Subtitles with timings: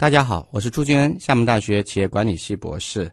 [0.00, 3.10] 大家好，我是朱军恩，厦门大学企业管理系博士，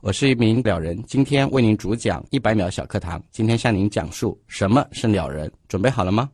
[0.00, 3.20] 我是一名鸟人，今天为您主讲一百秒小课堂。
[3.32, 6.30] 今天向您讲述什么是鸟人，准备好了吗？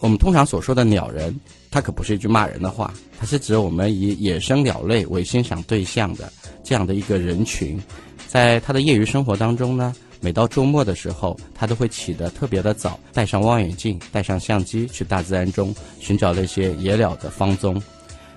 [0.00, 1.32] 我们通常所说的鸟人，
[1.70, 6.28] 它可不是一句骂人的话，它是指我们以野生鸟类为欣赏对象的
[6.64, 7.80] 这样的一个人群，
[8.26, 9.94] 在他的业余生活当中呢。
[10.20, 17.80] 每到周末的时候，他都会起得特别的早，带上望远镜，带上相机，去大自然中寻找那些野鸟的芳踪。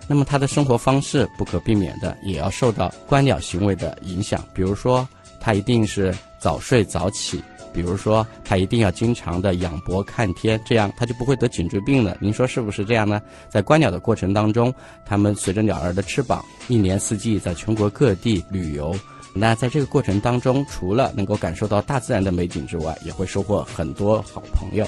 [0.07, 5.07] 那么他的生活方式不可避免的也要受到观鸟行为的影响，比如说
[5.39, 7.41] 他一定是早睡早起，
[7.71, 12.17] 比如说他一定要经常的仰脖看天，这样他就不会得颈椎病了。
[12.19, 13.21] 您说是不是这样呢？
[13.49, 14.73] 在观鸟的过程当中，
[15.05, 18.95] 他们随着鸟儿的翅膀，一年四季在全国各地旅游。
[19.39, 24.85] 那在这个过程当中，除了能够感受到大自然的美景之外，也会收获很多好朋友。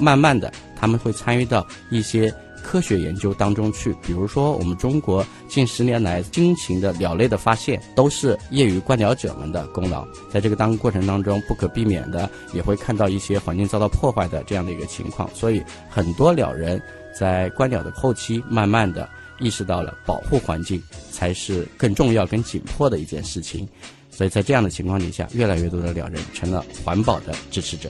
[0.00, 3.94] 慢慢的，他们会参与到一些科学研究当中去。
[4.02, 10.06] 比如说，我们中国近十年来惊情的鸟类的发现，都是业余观鸟者们的功劳。
[10.32, 15.28] 在这个当过程当中，不可避免的也会看到一些环境遭到破坏的这样的一个情况。
[15.34, 16.80] 所以，很多鸟人
[17.14, 19.06] 在观鸟的后期，慢慢的。
[19.42, 23.68] 意识到了保护环境才是更重要、更紧迫的一件事情，
[24.10, 27.88] 所以在这样的情况底下，越来越多的鸟人成了环保的支持者。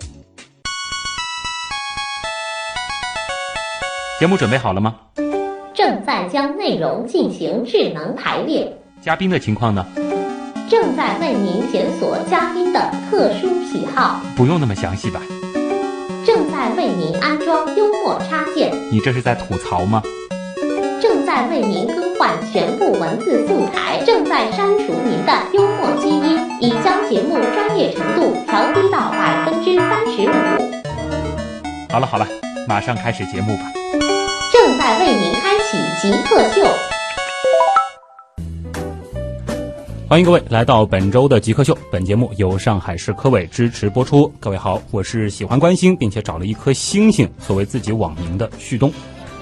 [4.18, 4.96] 节目准备好了吗？
[5.74, 8.72] 正在将内容进行智能排列。
[9.00, 9.84] 嘉宾的情况呢？
[10.70, 14.22] 正在为您检索嘉宾的特殊喜好。
[14.36, 15.20] 不用那么详细吧？
[16.24, 18.72] 正在为您安装幽默插件。
[18.92, 20.00] 你这是在吐槽吗？
[21.32, 30.32] 正在为您更换全部文字素材，正在删除您的幽默基因，已将节目专业程度调低到百分之三十五。
[31.88, 32.28] 好了好了，
[32.68, 33.62] 马上开始节目吧。
[34.52, 36.66] 正在为您开启极客秀，
[40.10, 41.74] 欢迎各位来到本周的极客秀。
[41.90, 44.30] 本节目由上海市科委支持播出。
[44.38, 48.92] 各位好，我是喜欢观星并且找了一颗星星作为自己网名的旭东。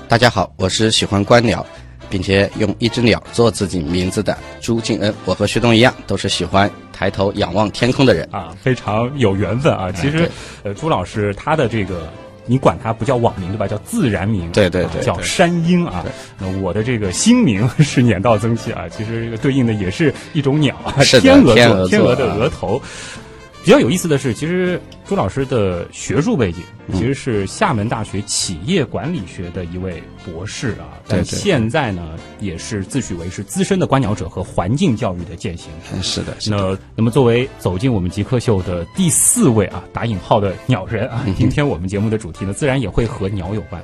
[0.06, 1.64] 大家好，我是喜欢观鸟，
[2.10, 5.15] 并且用一只鸟做自己名字的朱敬恩。
[5.25, 9.91] 我和徐东一样，都是喜欢抬头仰望天空的人啊，非常有缘分啊。
[9.93, 10.31] 其实，
[10.65, 12.09] 呃，朱老师他的这个，
[12.47, 13.69] 你管他不叫网名对吧？
[13.69, 16.04] 叫自然名，对对对，叫山鹰啊。
[16.38, 20.75] 那我的这个新名是年道增气啊，其实对应的也是一种鸟，
[21.20, 22.82] 天鹅座，天鹅的额头。
[23.62, 26.62] 比较有意思的是，其实朱老师的学术背景
[26.94, 35.70] 其实是厦门大学企业管理学的一位博士啊，但现在呢也是自诩为是资深的观鸟者和环境教育的践行。
[36.03, 43.81] 是的，那那么作为走进我们极客秀的第四位啊打引号的鸟人啊，今天我们节目的主题呢自然也会和鸟有关。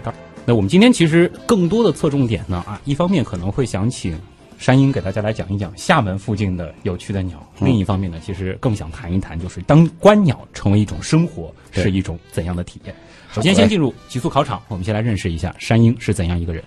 [0.46, 4.18] 那我们今天其实更多的侧重点呢啊，一方面可能会想请。
[4.58, 7.44] 山鹰给大家来讲一讲厦门附近的有趣的鸟。
[7.60, 12.94] 另一方面呢，其实更想谈一谈，就是当观鸟成为一种生活，是一种怎样的体验？
[13.32, 16.64] 首先，先进入极速考场，我们先来认识一下山鹰是怎样一个人。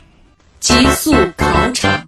[0.60, 1.99] 极速考场。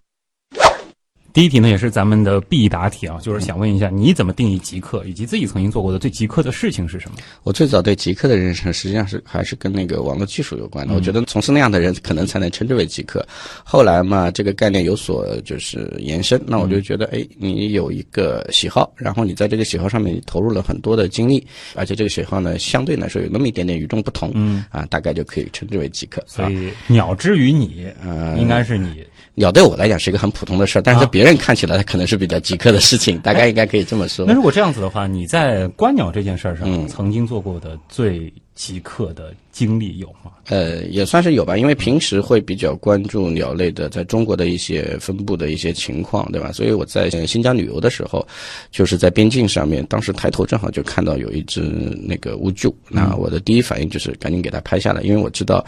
[1.33, 7.17] 第一题呢，也是咱们的必答题啊，就是想问一下，你怎么定义极客，以及自己曾经做过的最极客的事情是什么？
[7.43, 10.93] 我最早对极客的认识，实际上是还是跟那个网络技术有关的。
[10.93, 13.25] 我觉得从事那样的人，可能才能称之为极客。
[13.63, 26.21] 后来嘛，这个概念有所就是延伸，那我就觉得，哎，你有一个喜好，然后你在这个喜好上面投入了很多的精力，而且这个喜好呢，相对来说有那么一点点与众不同，嗯，啊，大概就可以称之为极客。
[26.27, 29.01] 所以，鸟之于你，呃，应该是你。
[29.33, 34.25] 鸟对我来讲是一个很普通的事儿，但是别人看起来它可能是比较极客的事情， 大概应该可以这么说。
[34.25, 40.31] 那如果这样子的话，你在观鸟这件事儿上曾经做过的最极客的经历有吗？
[40.47, 46.51] 呃，也算是有吧，因为平时会比较关注鸟类的在中国的一些分布的一些情况，对吧？
[46.51, 48.27] 所以我在新疆旅游的时候，
[48.69, 51.61] 就是在边境上面，当时抬头正好就看到有一只
[52.05, 55.65] 那个乌鹫，那我的第一反应就是赶紧给它拍下来，因为我知道。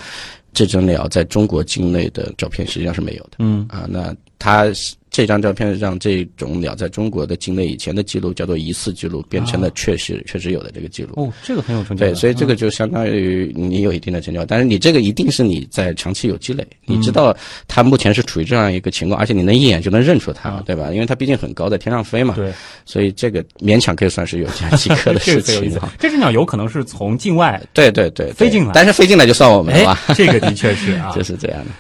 [0.54, 3.38] 这只鸟在中国境内的照片实际上是没有的。
[3.40, 4.68] 嗯啊，那它
[5.14, 11.14] 这张照片让这种鸟在中国的境内以前的记录叫做疑似记录，变成了确实确实有的这个记录。
[11.18, 12.04] 哦，这个很有成就。
[12.04, 17.36] 对，所以这个就相当于你有一定的成就，但是你这个一定是你在长期有积累，你知道
[17.68, 20.90] 它目前是处于这样一个情况，而且你能一眼就能认出它，对吧？
[20.92, 22.34] 因为它毕竟很高，在天上飞嘛。
[22.34, 22.52] 对。
[22.84, 25.80] 所以这个勉强可以算是有这样几颗的事情。
[26.00, 29.96] 这只鸟有可能是从境外对对对飞进来，但是飞进来就算我们了。
[30.16, 31.72] 这个的确是啊， 就是这样的。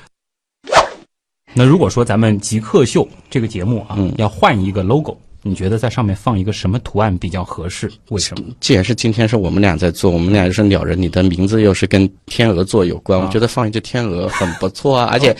[1.55, 7.91] 那如果说咱们极客秀这个节目啊，要换一个 logo，你觉得在上面放一个什么图案比较合适？
[8.09, 8.45] 为什么？
[8.61, 15.09] 既然是今天是我们俩在做，我们俩又是鸟人，你的名字又是跟天鹅座有关，啊我觉得放一只天鹅很不错啊。
[15.13, 15.35] 而且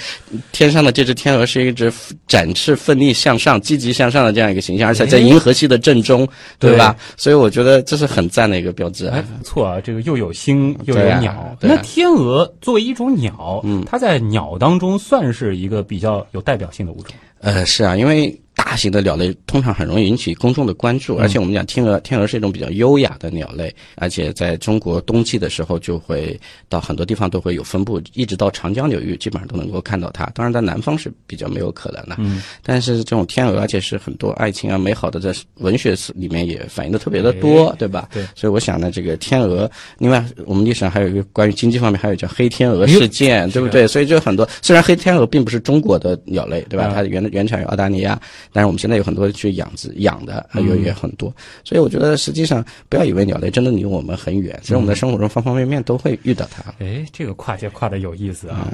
[0.51, 1.91] 天上的这只天鹅是一只
[2.27, 6.27] 展翅奋力向上、积极向上的这样一个形象，而且在银河系的正中，
[6.59, 6.95] 对吧？
[7.15, 9.21] 所以我觉得这是很赞的一个标志啊哎，。
[9.21, 11.57] 不错啊，这个又有星又有鸟。
[11.61, 17.15] 那天鹅作为一种鸟，嗯，它在鸟当中算是一个比较有代表性的物种。
[17.39, 26.39] 呃，是啊，因为大型的鸟类通常很容易引起公众的关注，而且我们讲天鹅，天鹅是一种比较优雅的鸟类，而且在中国冬季的时候就会
[26.69, 30.25] 到很多地方都会有分布，一直到长江流域基本上都能够看到它。
[30.35, 32.15] 当然，在南方是比较没有可能的。
[32.19, 38.09] 嗯，但是这种天鹅，而且是很多爱情啊、美好的在文学里面也反映的特别的多，对吧？
[38.13, 43.87] 对所以我想呢，这个天鹅，另外我们历史上还有一个关于经济方面，还有叫黑天鹅事件，对不对？
[43.87, 46.87] 所以就很多，虽然黑天鹅并不是中国的鸟类，对吧？
[46.87, 48.19] 嗯它原原产于澳大利亚，
[48.53, 51.33] 但是我们现在有很多去养殖养的，还有也很多。
[51.65, 56.63] 所以我觉得实际上不要以为鸟类真的离我们很远，其实我们在生活中方方面面都会遇到它。
[56.79, 58.71] 哎，这个跨界跨的有意思啊！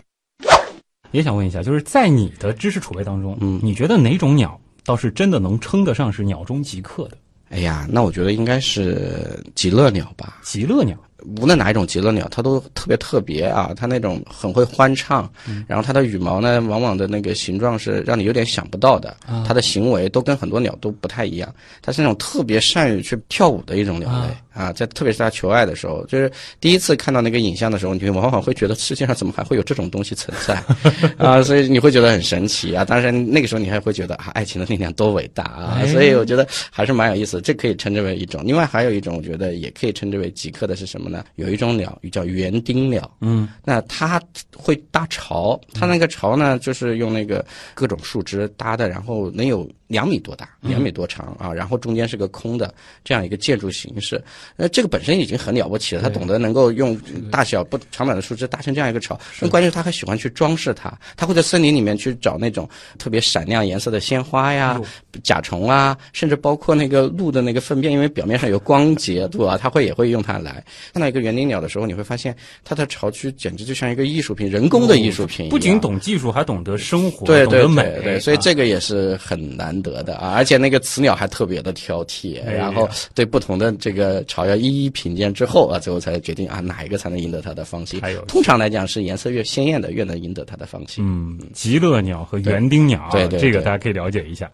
[1.11, 7.17] 也想问一下，就是在你的知识储备当中，嗯你觉得哪种鸟倒是真的能称得上是鸟中极客的？
[7.49, 10.37] 哎呀，那我觉得应该是极乐鸟吧。
[10.43, 10.95] 极乐鸟，
[11.37, 13.71] 无论哪一种极乐鸟，它都特别特别啊！
[13.75, 15.29] 它那种很会欢唱，
[15.67, 19.15] 然后它的羽毛呢，往往的那个形状是让你有点想不到的。
[19.45, 21.53] 它的行为都跟很多鸟都不太一样。
[21.81, 30.61] 它是那种特别善于去跳舞的一种鸟类啊，在特别是它求爱的时候，就是第一次看到那个影像的时候，你往往会觉得世界上怎么还会有这种东西存在
[31.17, 31.41] 啊？
[31.43, 32.83] 所以你会觉得很神奇啊！
[32.85, 35.77] 当然那个时候你还会觉得啊，爱情的力量多伟大啊！
[35.79, 38.41] 哎所以我觉得还是蛮有意思的，这可以称之为一种。
[38.45, 41.25] 另外还有一种，我觉得也可以称之为极客的是什么呢？
[41.35, 44.21] 有一种鸟叫园丁鸟，嗯，那它
[44.55, 54.23] 会搭巢，它那个巢呢，就是用那个各种树枝搭的，然后能有两米多大，两米多长啊，然后中间是个空的这样一个建筑形式。
[54.55, 56.95] 那这个本身已经很了不起了，他懂得能够用
[57.31, 59.19] 大小不长短的树枝搭成这样一个巢。
[59.39, 62.69] 更关键是他还喜欢去装饰它，他会在森林里面去找那种
[62.99, 64.79] 特别闪亮颜色的鲜花呀、
[65.23, 70.63] 甲虫啊，甚至包括那个鹿的那个粪便，因为表面上有光洁度啊，他会也会用它来。
[70.93, 75.49] 看到一个园林鸟的时候，你会发现它的巢区简直就像一个艺术品，人工的艺术品。
[75.49, 80.33] 不仅懂技术，还懂得生活，对对懂得美对，对，所以啊这个也是很难得的啊！
[80.35, 88.23] 而且那个雌鸟还特别的挑剔，哎然后对不同的这个巢要一一品鉴之后啊，最后才决定啊哪一个才能赢得它的芳心还有。
[88.25, 91.03] 通常来讲是颜色越鲜艳的越能赢得它的芳心。
[91.05, 94.49] 嗯，极乐鸟和园丁鸟啊，对对这个大家可以了解一下。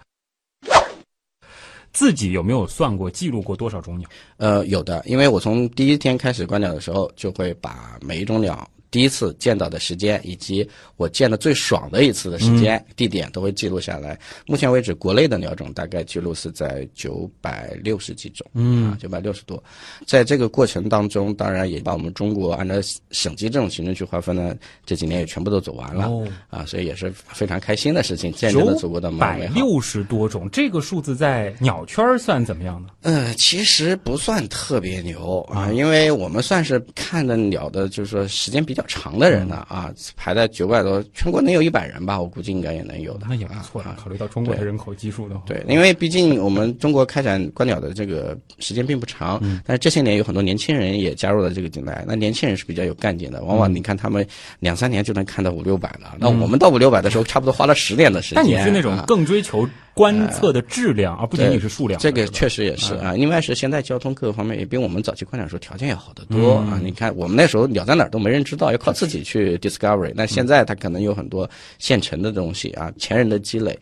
[1.91, 4.09] 自己有没有算过、记录过多少种鸟？
[4.35, 10.65] 呃，有的，因为我从第一天开始观鸟的时候，就会把每一种鸟第一次见到的时间，以及
[10.95, 14.17] 我见的最爽的一次的时间、地点都会记录下来。
[14.47, 19.61] 目前为止，国内的鸟种大概记录是在九百六十几种，嗯，啊，九百六十多。
[20.07, 22.75] 在这个过程当中，当然也把我们中国按照
[23.11, 24.55] 省级这种行政区划分呢，
[24.85, 29.47] 这几年也全部都走完了、哦啊，所以也是非常开心的事情，见证了祖国的美百。
[29.47, 32.87] 六十多种，这个数字在鸟圈算怎么样呢？
[33.01, 43.27] 呃，其实不算特别牛啊，因为我们算是看的鸟的，就是说时间比较长的人呢啊，排在九百多，全国能有一百人吧，我估计应该也能有的。
[43.29, 43.97] 那也不错了，啊。
[44.01, 52.03] 考虑到中国的人口基数的话，对，因为毕竟我们中国开展观鸟的这个时间并不长，但是这些年有很多年轻人也加入了这个进来。
[52.07, 54.25] 那年轻人是比较有干劲的，往往你看他们
[54.59, 56.15] 两三年就能看到五六百了。
[56.19, 58.43] 那我们到五六百的时候，差不多花了十年的时间。
[58.43, 66.77] 但你是那种啊更追求观测的质量，而不仅仅是数量这个确实也是啊，另外是现在交通各个方面也比我们早期观鸟时候条件要好得多、啊。
[66.83, 70.11] 你看我们那时候鸟在哪儿都没人知道，要靠自己去 discovery。
[70.13, 71.49] 那现在它可能有很多
[71.79, 73.79] 现成的东西啊，前人的积累。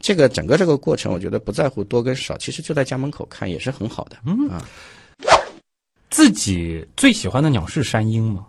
[0.00, 4.18] 这个整个这个过程，我觉得不在乎多跟少，其实就在家门口看也是很好的。
[4.26, 4.62] 嗯啊，
[6.10, 8.44] 自己最喜欢的鸟是山鹰吗？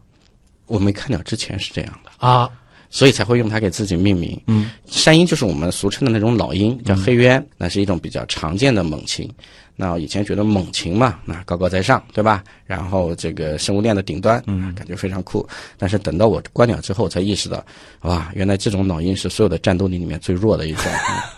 [0.68, 2.12] 我没看鸟之前是这样的。
[2.18, 2.52] 啊，
[2.96, 4.42] 所以才会用它给自己命名。
[4.48, 9.30] 嗯，山鹰就是我们俗称的那种老鹰，叫黑鸢，那是一种比较常见的猛禽。
[9.76, 12.42] 那以前觉得猛禽嘛，那高高在上，对吧？
[12.66, 15.46] 然后这个生物链的顶端，嗯，感觉非常酷。
[15.78, 17.62] 但是等到我观鸟之后，才意识到，
[18.04, 20.86] 哇，原来这种老鹰是所有的战斗力里面最弱的一种。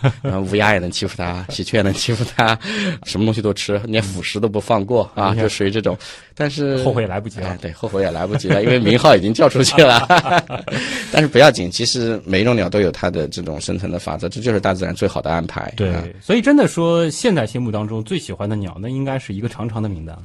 [0.04, 2.56] 嗯 然后乌鸦也能欺负它，喜鹊也能欺负它，
[3.04, 5.98] 什么东西都吃，连腐食都不放过啊，就属于这种。
[6.38, 10.06] 但是后悔也来不及了哎对，后悔也来不及了， 因为名号已经叫出去了。
[11.10, 15.72] 但是不要紧，其实每一种鸟都有它的这种生存的法则，这就是大自然最好的安排。
[15.76, 20.16] 对啊，所以真的说，现在心目当中最喜欢的鸟，那应该是一个长长的名单。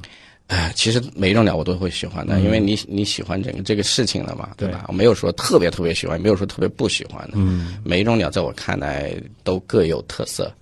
[0.46, 4.84] 哎，其实每一种鸟我都会喜欢的，因为你你喜欢整个这个事情了嘛，对吧？
[4.88, 7.32] 我没有说特别特别喜欢，没有说特别不喜欢的。
[7.36, 10.52] 嗯，每一种鸟在我看来都各有特色。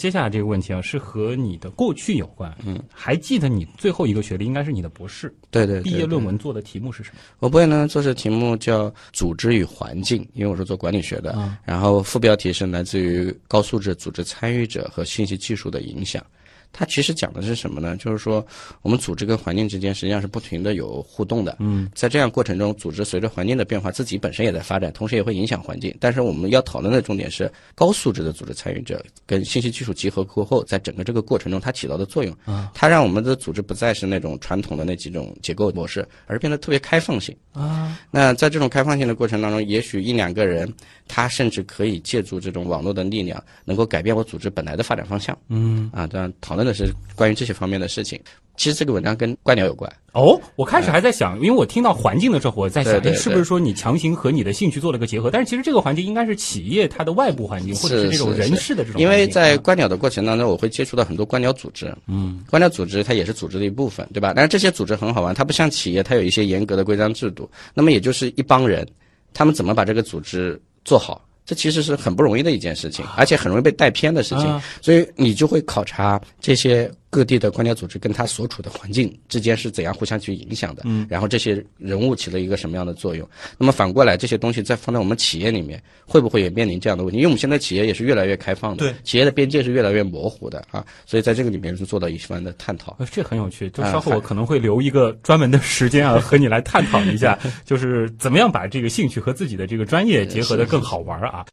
[0.00, 2.50] 接下来这个问题啊，是和你的过去有关。
[2.64, 6.24] 嗯，还记得你最后一个学历应该是你的博士对对，对毕业论。
[6.24, 7.16] 文做的题目是什么？
[7.40, 11.32] 我博士呢做的题目叫“组织与环境”，因为我是做管理学的。
[11.32, 16.24] 啊然后副标题是来自于高素质组织参与者和信息技术的影响。
[16.72, 17.96] 它其实讲的是什么呢？
[17.96, 18.44] 就是说，
[18.82, 21.56] 我们组织跟环境之间实际上是不停的有互动的。
[21.58, 25.94] 嗯，在这样过程中，组织随着环境的变化，自己本身也在发展，同时也会影响环境。
[26.00, 32.34] 但是我们要讨论的重点是高素质的组织参与者跟信息技术集合过后，在整个这个过程中它起到的作用。
[32.44, 37.36] 啊，它让我们的组织不再是那种传统的那几种结构模式，而变得特别开放性。
[37.52, 40.72] 啊，那在这种开放性的过程当中，也许一两个人，
[41.08, 45.36] 他甚至可以借助这种网络的力量，能够改变我组织本来的发展方向。
[45.48, 48.20] 嗯，啊，这样讨论的是关于这些方面的事情。
[48.56, 49.90] 其实这个文章跟观鸟有关。
[50.12, 55.30] 哦，我开始还在想，因为我听到环境的时候，我在想，对对哎，是不是说你强行和你的兴趣做了个结合？
[55.30, 59.00] 但是其实这个环境应该是企业它的外部环境，或者是这种人事的这种。
[59.00, 61.90] 因为在啊观鸟的过程当中，我会接触到很多观鸟组织。
[62.06, 64.34] 嗯，观鸟组织它也是组织的一部分，对吧？
[64.36, 67.50] 但是这些组织很好玩，它不像企业，它有一些严格的规章制度。
[67.72, 68.86] 那么也就是一帮人，
[69.32, 71.24] 他们怎么把这个组织做好？
[71.50, 74.46] 这其实是很不容易的一件事情，而且很容易被带偏的事情。
[74.46, 83.28] 啊所以你就会考察这些各地的官僚组织跟他所处的环境之间是怎样互相去影响的，嗯，然后这些人物起了一个什么样的作用。
[83.58, 87.18] 那么反过来，这些东西再放在我们企业里面，会不会也面临这样的问题？
[87.18, 92.94] 因为我们现在企业也是越来越开放的，对，企业的边界是越来越模糊的啊，所以在这个里面是做到一番的探讨。
[93.00, 97.36] 呃这很有趣，就啊稍后我可能会留一个专门的时间啊，和你来探讨一下，
[97.66, 101.44] 就是怎么样把这个兴趣和自己的这个专业结合的更好玩啊。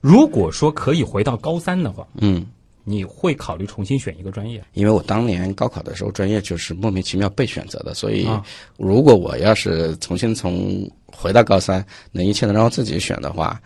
[0.00, 2.46] 如果说可以回到高三的话，嗯，
[2.88, 4.62] 你会考虑重新选一个专业？
[4.74, 8.40] 因为我当年高考的时候专业就是莫名其妙被选择的，所以啊
[8.76, 13.60] 如果我要是重新从回到高三，能一切能让我自己选的话，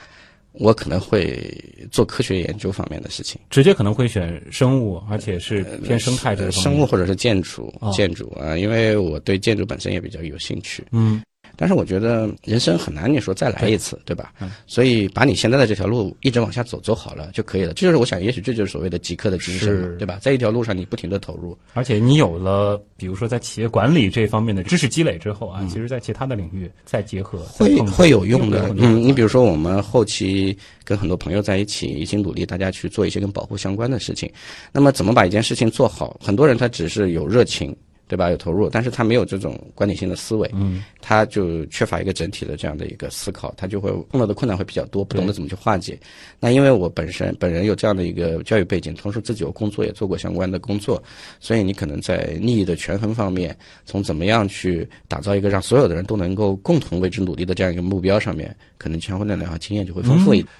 [0.53, 1.53] 我可能会
[1.91, 3.39] 做科学研究方面的事情。
[3.51, 6.73] 直接可能会选生物，而且是偏生态这个方面。
[6.73, 10.83] 生物，或者是建筑哦，建筑啊，因为我对建筑本身也比较有兴趣。
[10.93, 11.23] 嗯，
[11.61, 14.33] 但是我觉得人生很难，你说再来一次，对吧？
[14.41, 17.75] 嗯所以把你现在的这条路一直往下走，走好了就可以了。
[17.75, 20.19] 这就是我想，也许这就是所谓的极客的精神，对吧？
[20.23, 28.75] 在一条路上，你不停的投入，而且你有了，比如说在企业管理这方面的知识积累之后啊，其实，在其他的领域再结合，会会有用的。
[28.79, 34.31] 嗯，你比如说，我们后期跟很多朋友在一起，一起努力，大家去做一些跟保护相关的事情。
[34.73, 36.19] 那么，怎么把一件事情做好？
[36.25, 37.77] 很多人他只是有热情。
[38.11, 38.29] 对吧？
[38.29, 45.97] 有投入，但是他没有这种管理性的思维，嗯，他就缺乏一个整体的这样的一个思考，他就会碰到的困难会比较多，不懂得怎么去化解。
[46.41, 51.01] 那因为我本身本人有这样的一个教育背景，同时自己有工作也做过相关的工作，
[51.39, 60.53] 所以你可能在利益的权衡方面，从怎么样去打造一个让所有的人都能够共同为之努力的这样一个目标上面，可能强会的两经验就会丰富一点。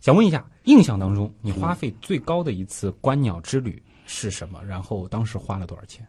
[0.00, 4.60] 想问一下，印象当中你花费最高的一次观鸟之旅是什么？
[4.64, 6.06] 然后当时花了多少钱？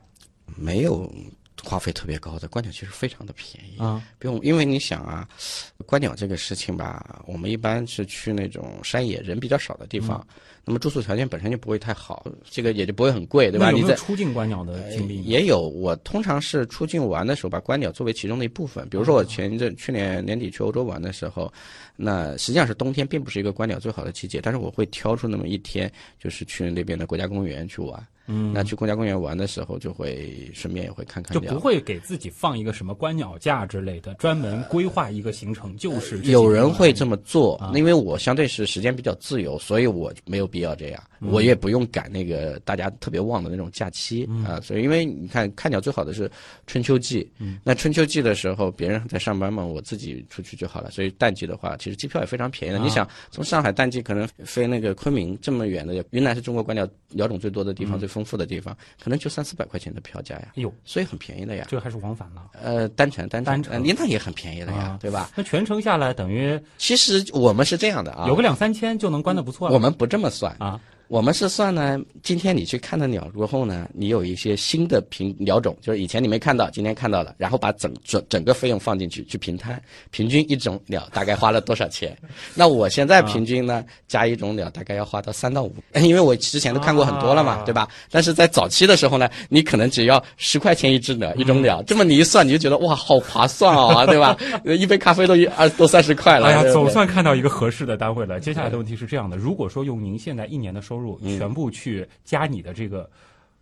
[0.57, 1.11] 没有
[1.63, 3.77] 花费特别高的，观鸟其实非常的便宜。
[3.77, 5.27] 啊，不用，因为你想啊，
[5.85, 10.25] 观鸟这个事情吧，我们一般是去那种山野人比较少的地方，
[10.69, 13.71] 那么住宿条件本身就不会太好，这个也就不会很贵，对吧？
[13.71, 15.23] 你在出境观鸟的经历呢？
[15.25, 18.87] 也有，我通常是出境玩的时候，把观鸟作为其中的一部分。
[18.87, 21.51] 比如说，我前一阵去年年底去欧洲玩的时候，
[21.95, 28.07] 那实际上是冬天，并不是一个观鸟最好的季节，但是我会挑出那么一天，就是去那边的国家公园去玩。
[28.31, 31.33] 嗯，那去国家公园玩的时候，就会顺便也会看看。
[31.33, 44.59] 就不会给自己放一个什么观鸟架之类的，专门规划一个行程，就是有人会这么做啊，因为我相对是时间比较自由，所以我没有必不要这样，我也不用赶那个大家特别旺的那种假期嗯啊。
[44.61, 46.29] 所以，因为你看看鸟最好的是
[46.67, 50.91] 春秋季，嗯那春秋季的时候别人在上班嘛，我自己出去就好了。
[50.91, 52.79] 所以淡季的话，其实机票也非常便宜的。
[52.79, 61.65] 啊你想从上海淡季可能飞那个昆明这么远的，云南是中国观鸟鸟种最多的地方、嗯最丰富的地方，可能就三四百块钱的票价呀，哎呦，所以很便宜的呀。
[61.69, 62.51] 这还是往返了。
[62.53, 65.29] 呃，单程单程，单程呃那也很便宜的呀，啊对吧？
[65.35, 69.73] 那全程下来等于其实我们是这样的啊，有个两三千就能观的不错了。
[69.73, 82.15] 我们不这么算，啊，我们是算呢，今天你去看了鸟过后呢，你有一些新的品鸟种，就是以前你没看到，今天看到了，然后把整整整个费用放进去去平摊，平均一种鸟大概花了多少钱？
[82.53, 87.87] 那我现在平均呢，加一种鸟大概要花到三到五，因为我之前都看过很多了嘛，对吧？
[88.11, 94.37] 但是在早期的时候呢，你可能只要十块钱一只鸟，一种鸟，这么你一算，你就觉得哇，好划算啊，对吧？
[94.63, 98.39] 一杯咖啡都一二都三十块了，哎呀，总算看到一个合适的单位了。
[98.39, 103.09] 接下来的问题是这样的：如果说用您现在一年的收入全部去加你的这个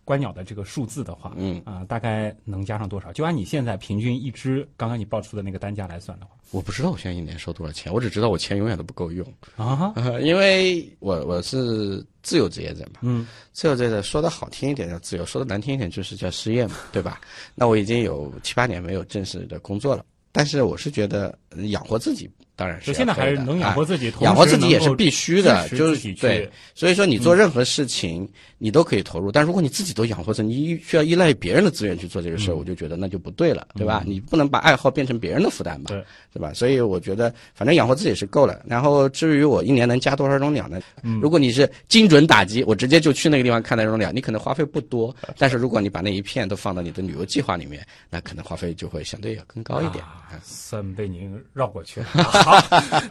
[0.04, 1.60] 观鸟的这个数字的话，嗯。
[1.64, 3.12] 啊、大概能加上多少？
[3.12, 9.26] 就按你现在平均一只刚刚你报出的那个单价来算的话，我不知道我现在一年收多少钱，我只知道我钱永远都不够用，
[9.56, 17.20] 啊，呃 因为我我是自由职业者嘛，嗯，自由职业者说的好听一点叫自由，说的难听一点就是叫失业嘛， 对吧？
[17.54, 20.02] 那我已经有七八年没有正式的工作了，
[20.32, 26.50] 但是我是觉得呃养活自己当然是现在还是能养活自自己，啊养活自己也是必须的，就是对。
[26.74, 29.30] 所以说，你做任何事情，你都可以投入。
[29.30, 34.02] 但如果你自己都养活着，你需要依赖别人的资源去做这个事儿，我就觉得那就不对了，对吧？
[34.04, 36.52] 你不能把爱好变成别人的负担吧，对是吧？
[36.52, 38.60] 所以我觉得，反正养活自己是够了。
[38.66, 40.80] 然后至于我一年能加多少种鸟呢？
[41.22, 45.14] 如果你是精准打击，我直接就去那个地方看那种鸟，你可能花费不多。
[45.38, 50.02] 但是如果你把那一片都放到你的旅游计划里面，那可能花费就会相对要更高一点。
[50.04, 52.06] 啊算被您绕过去了。
[52.48, 53.02] 好，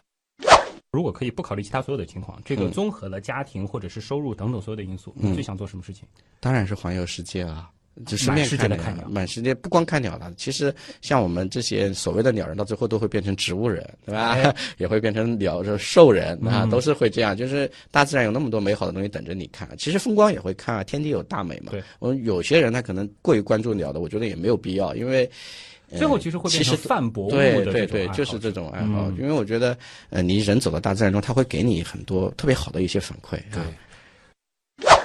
[0.91, 6.07] 如果可以不考虑其他所有的情况，这个嗯综合了家庭或者是收入等等所有的因素，你最想做什么事情？
[6.39, 7.69] 当然是环游世界啊！
[8.05, 10.31] 就是满世界看鸟的看鸟满世界不光看鸟了。
[10.37, 14.33] 其实像我们这些所谓的鸟人，到最后都会变成植物人，对吧？
[14.33, 17.35] 哎 也会变成鸟这兽人啊，嗯都是会这样。
[17.35, 19.67] 就是大自然有那么多美好的东西等着你看。
[19.79, 21.71] 其实风光也会看啊，天地有大美嘛。
[21.71, 25.27] 对，我们有些人他可能过于关注鸟的，我觉得也没有必要，因为。
[25.89, 29.09] 呃最后其实会变成泛博物对对就是这种爱好。
[29.09, 29.77] 嗯因为我觉得，
[30.09, 33.41] 呃，你人走到大自然中，他会给你很多特别好的一些反馈。
[33.51, 34.99] 对啊。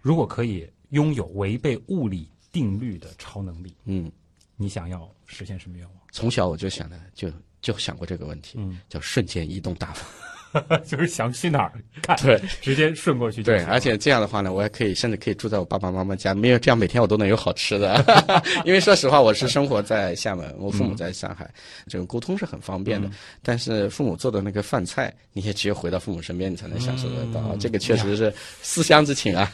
[0.00, 4.10] 如果可以拥有违背物理定律的超能力，嗯，
[4.56, 5.94] 你想要实现什么愿望？
[6.10, 7.30] 从小我就想的，就
[7.60, 10.04] 就想过这个问题，嗯，叫瞬间移动大法。
[10.84, 18.04] 就是想去哪儿看，对，直接顺过去就对，而且这样的话呢，我还可以甚至可以住在我爸爸妈妈家，没有这样每天我都能有好吃的。
[18.64, 21.48] 因为说实话，我是生活在厦门，我父母在上海，
[21.88, 23.08] 这种沟通是很方便的。
[23.42, 27.40] 但是父母做的那个饭菜，你也只有回到父母身边，你才能享受得到。
[27.52, 28.32] 嗯这个确实是
[28.62, 29.50] 思乡之情啊，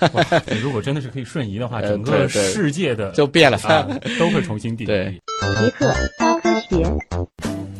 [0.47, 3.59] 你如果真的是可以瞬移的话， 呃整个对对世界的就变了。
[3.59, 3.87] 啊
[4.19, 5.21] 都会重新定对义。
[5.59, 7.78] 极客高科学。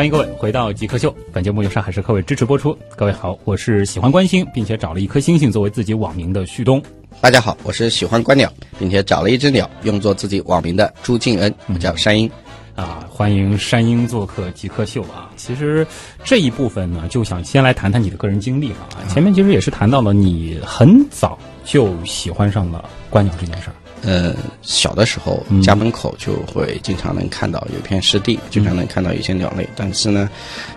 [0.00, 2.74] 欢迎各位回到极客秀，本节目由上海市科委支持播出。
[2.96, 6.82] 各位好，我是喜欢观星并且找了一颗星星作为自己网名的旭东。
[7.20, 12.30] 大家好，我是喜欢观鸟，并且找了一只鸟用作自己网名的朱敬恩，我叫山鹰。
[12.74, 15.28] 啊，欢迎山鹰做客极客秀啊！
[15.36, 15.86] 其实
[16.24, 19.04] 这一部分呢，就想先来谈谈你的个人经历了啊。
[19.06, 23.74] 前面其实也是谈到了你很早就喜欢上了观鸟这件事儿。
[24.02, 30.28] 呃，小的时候嗯家门口就会经常能看到有一片湿地，经常能看到一些鸟类，但是呢，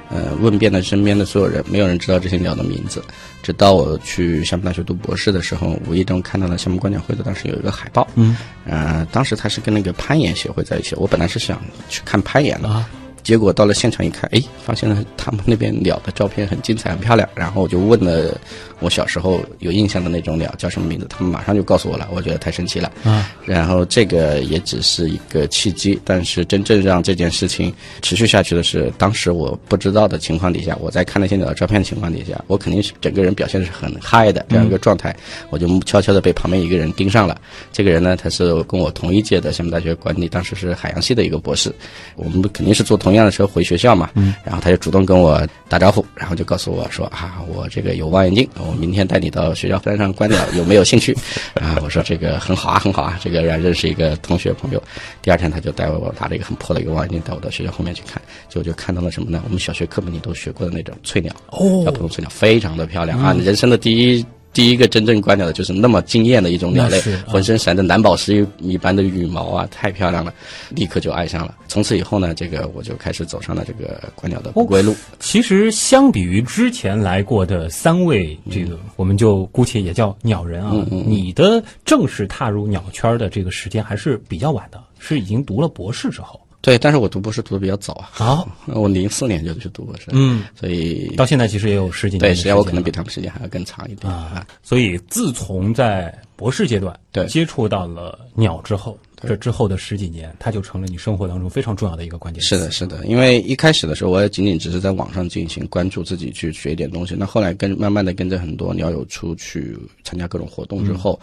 [0.10, 3.04] 呃，问遍了身边的所有人，没有人知道这些鸟的名字。
[3.42, 12.90] 直到我去厦门大学读博士的时候，无意中看到了厦门观鸟会的当时有一个海报，嗯呃，当时他是跟那个攀岩协会在一起，我本来是想去看攀岩的，啊，
[13.24, 17.28] 结果到了现场一看，哎，发现了他们那边鸟的照片很精彩、很漂亮。
[17.34, 18.38] 然后我就问了
[18.80, 22.10] 我小时候有印象的那种鸟叫什么名字，他们马上就告诉我了。
[22.14, 22.92] 我觉得太神奇了。
[23.04, 35.16] 啊，然后这个也只是一个契机，但是真正让这件事情持续下去的是，当时我不知道的情况底下，我在看那些鸟的照片的情况底下，我肯定是整个人表现的是很嗨的这样一个状态，
[35.50, 37.40] 我就悄悄的被旁边一个人盯上了。
[37.72, 41.74] 这个人呢，他是跟我同一届的厦门大学管理，当时是海洋系的一个博士，
[42.16, 51.16] 我们肯定是做同样的车回学校嘛，嗯，然后他就主动跟我打招呼，然后就告诉我说啊，我这个有望远镜，我明天带你到学校山上观鸟，有没有兴趣？
[51.56, 54.82] 啊，我说这个很好啊，很好啊，这个让认识一个同学朋友。
[55.22, 59.42] 第二天他就带我拿了一个很破的一个望远镜，带我到学校后面去看，结果就看到了什么呢？
[59.46, 63.34] 我们小学课本里都学过的那种翠鸟，哦小普通翠鸟，非常的漂亮啊！
[63.34, 64.26] 人生的第一。
[64.54, 70.32] 第一个真正观鸟的就是那么惊艳的一种鸟类啊，浑身闪着蓝宝石一般的羽毛啊，太漂亮了，
[70.70, 71.56] 立刻就爱上了。
[71.68, 74.96] 从此以后呢，这个我就开始走上了这个观鸟的不归路。
[75.20, 86.40] 其实相比于之前来过的三位，这个我们就姑且也叫鸟人啊，你的正式踏入鸟圈的这个时间还是比较晚的，是已经读了博士之后。
[86.64, 94.48] 对，但是我读博士读的比较早啊，好， 我零四年就去读博士，嗯，所以到现在其实也有十几年对，时间了实际上我可能比他们时间还要更长一点啊。
[94.64, 97.26] 所以自从在博士阶段对。
[97.26, 98.98] 接触到了鸟之后，
[99.28, 102.50] 这之后的十几年，它就成了你生活当中非常重要的一个关键词。
[102.50, 107.16] 是的，是的，因为一开始的时候，我也仅仅只是在网上进行关注，自己去学一点东西。
[107.18, 111.20] 那后来跟慢慢的跟着很多鸟友出去参加各种活动之后，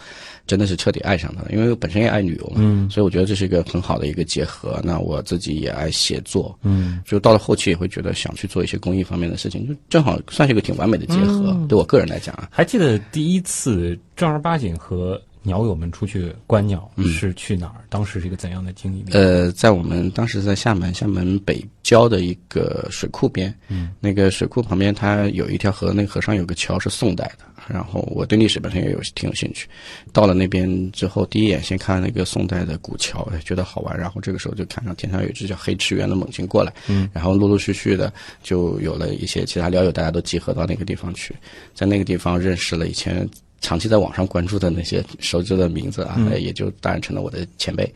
[0.47, 1.49] 真的是彻底爱上它了。
[1.51, 4.79] 因为我本身也爱旅游嘛，嗯所以我觉得这是一个很好的一个结合。
[4.83, 11.55] 那我自己也爱写作，嗯，就到了后期也会觉得想去做一些公益方面的事情，就正好算是一个挺完美的结合。
[11.67, 17.83] 对我个人来讲啊，还记得第一次正儿八经和鸟友们出去观鸟是去哪儿？
[17.89, 19.03] 当时是一个怎样的经历？
[19.11, 29.67] 呃，在我们当时在厦门，厦门北郊的一个水库边，嗯，那个水库旁边它有一条河，那个河上有个桥是宋代的然后我对历史本身也有挺有兴趣。
[30.11, 33.97] 到了那边之后，第一眼先看那个宋代的古桥，哎，觉得好玩。
[33.97, 38.11] 然后这个时候就看到天上有一只叫黑翅猿的猛禽过来，嗯，然后陆陆续续的
[38.43, 41.35] 就有了一些其他鸟友，大家都集合到那个地方去，
[41.73, 43.27] 在那个地方认识了以前
[43.61, 47.89] 长期在网上关注的那些熟知的名字啊，也就当然成了我的前辈。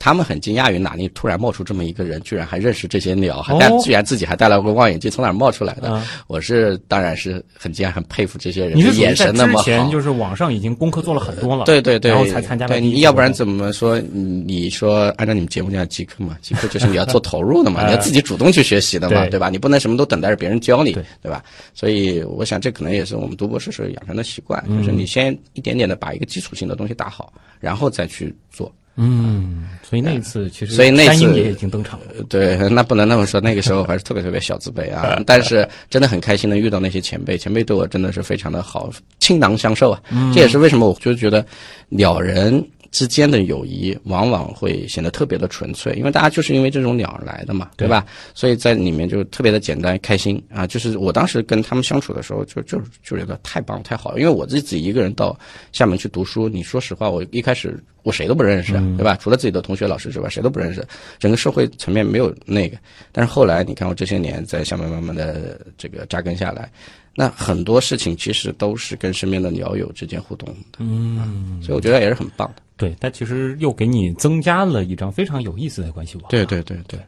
[0.00, 6.02] 他们很惊讶于哪里突然冒出这么一个人，居然还认识这些鸟，还带居然自己还带了个望远镜，从哪儿冒出来的？
[6.26, 8.78] 我是当然是很惊讶，很佩服这些人。
[8.78, 14.00] 你是眼神那么好，之前就是网上已经功课做了很多了，对对对，然后才参加对，你要不然怎么说？
[14.00, 16.38] 你说按照你们节目这样极客嘛？
[16.40, 19.50] 极客 就是你要做投入的嘛， 你要自己主动去学习的嘛，对吧？
[19.50, 21.44] 你不能什么都等待着别人教你，对吧？
[21.74, 28.72] 所以我想这可能也是我们读博士时候养成的习惯，就是你先一点点的把一个基础性的东西打好，然后再去做。
[28.96, 32.06] 嗯，所以那一次其实，所以那次也已经登场了。
[32.28, 35.20] 对，那不能那么说，那个时候还是特别特别小自卑啊。
[35.26, 40.02] 但是真的很开心能遇到那些前辈，前辈对我真的是非常的好，倾囊相授啊。
[40.34, 41.44] 这也是为什么我就觉得
[41.88, 42.62] 鸟人。
[42.90, 48.04] 之间的友谊往往会显得特别的纯粹，因为大家就是因为这种鸟儿来的嘛，对吧？
[48.34, 50.66] 所以在里面就特别的简单开心啊！
[50.66, 55.38] 就是我当时跟他们相处的时候，就就就觉得太棒太好了，因为我自己自己一个人到
[55.72, 59.16] 厦门去读书，你说实话，我一开始我谁都不认识，对吧？
[59.16, 60.84] 除了自己的同学老师之外，谁都不认识，
[61.18, 62.76] 整个社会层面没有那个。
[63.12, 66.70] 但是后来你看，我这些年在厦门慢慢的这个扎根下来。
[67.12, 72.62] 那很多事情其实都是跟身边的鸟友之间互动的，嗯，所以我觉得也是很棒的。
[72.80, 76.30] 对，但其实又给你增加了一张非常有意思的关系网。
[76.30, 76.98] 对对对对，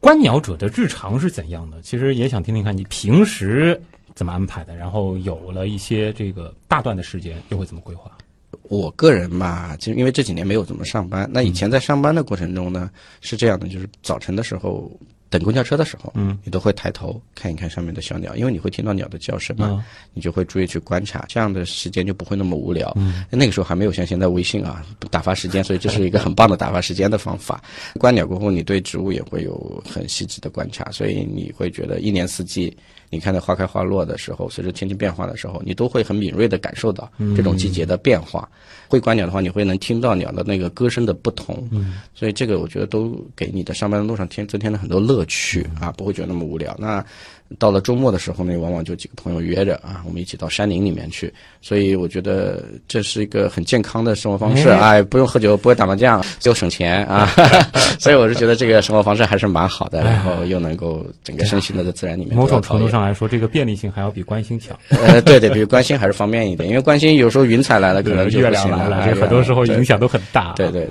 [0.00, 1.80] 观鸟者的日常是怎样的？
[1.82, 3.80] 其实也想听听看你平时
[4.12, 8.10] 怎么安排的，然后有了一些这个大段的时间又会怎么规划？
[8.64, 12.90] 我个人嘛，就因为这几年没有怎么上班，那以前在上班的过程中呢，
[13.20, 14.90] 是这样的，就是早晨的时候。
[15.32, 22.92] 等公交车的时候，嗯，你都会抬头看一看上面的小鸟，因为你会听到鸟的叫声嘛，你就会注意去观察，这样的时间就不会那么无聊。
[22.96, 27.64] 嗯，那个时候还没有像现在微信啊打发时间，所以这是一个很棒的打发时间的方法。
[27.98, 32.76] 观鸟过后，你对植物也会有很细致的观察，所以你会觉得一年四季，
[33.12, 38.48] 你看到花开花落的时候，随着天气变化的时候，你都会很敏锐的感受到这种季节的变化。
[38.88, 41.68] 会观鸟的话，你会能听到鸟的那个歌声的不同。
[41.70, 46.74] 嗯，所以这个我觉得都给你的上班路上添增添了很多乐趣啊，不会觉得那么无聊。
[46.78, 47.04] 那。
[47.58, 51.32] 到了周末的时候呢，往往就几个朋友约着啊，我们一起到山林里面去。
[51.60, 57.28] 所以我觉得这是一个很健康的生活方式哎，不用喝酒，不会打麻将，又省钱啊。
[57.98, 62.36] 所以我是觉得这个生活方式还是蛮好的，然后又能够整个身心的在自然里面。
[62.36, 64.76] 某种程度上来说，这个便利性还要比关心强。
[64.88, 70.52] 呃，对对，比关心还是方便一点，因为关心有时候云彩来了，可能月亮来了，这很多时候影响都很大。
[70.56, 70.90] 对对对。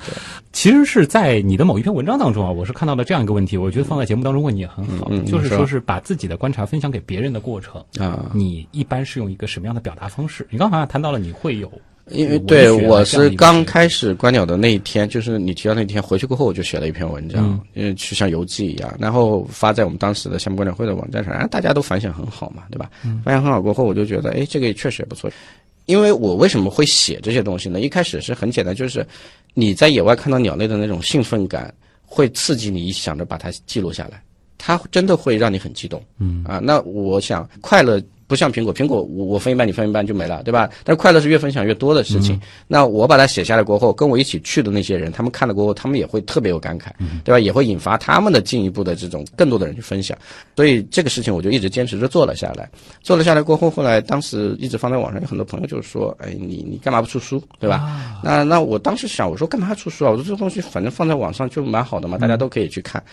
[0.54, 10.46] 其实是在你的某一篇文章当中啊，我是看到了这样一个问题，我觉得放在节目当中问你也很好，就是说是把自己的观察分享给别人的过程啊，你一般是用一个什么样的表达方式？
[10.50, 11.72] 你刚好像谈到了你会有，
[12.10, 22.90] 因为对我是刚开始观鸟的那一天，就是你提到那天回去过后，我就写了一篇文章，因为就像游记一样，然后发在我们当时的厦门观鸟会的网站上，然后大家都反响很好嘛，对吧？
[23.24, 25.32] 反响很好过后，我就觉得，哎，这个也确实也不错。
[25.86, 27.80] 因为我为什么会写这些东西呢？
[27.80, 29.06] 一开始是很简单，就是
[29.54, 31.74] 你在野外看到鸟类的那种兴奋感，
[32.06, 34.22] 会刺激你想着把它记录下来，
[34.58, 36.02] 它真的会让你很激动。
[36.20, 38.02] 嗯啊，那我想快乐。
[38.32, 40.70] 不像苹果，苹果我我分一半，你分一半就没了，对吧？
[40.86, 42.40] 但是快乐是越分享越多的事情。
[42.66, 46.86] 那我把它写下来过后，跟我一起去的那些人，他们看了过后，他们也会特别有感慨，
[47.26, 47.38] 对吧？
[47.42, 50.18] 也会引发他们的进一步的这种更多的人去分享。
[50.56, 52.70] 所以这个事情我就一直坚持着做了下来。
[53.02, 60.12] 做了下来过后，后来当时一直放在网上，有很多朋友就说：“哎，你你干嘛不出书，对吧？”那那我当时想，我说干嘛出书啊？
[60.12, 63.04] 我说这个东西反正放在网上就蛮好的嘛，大家都可以去看。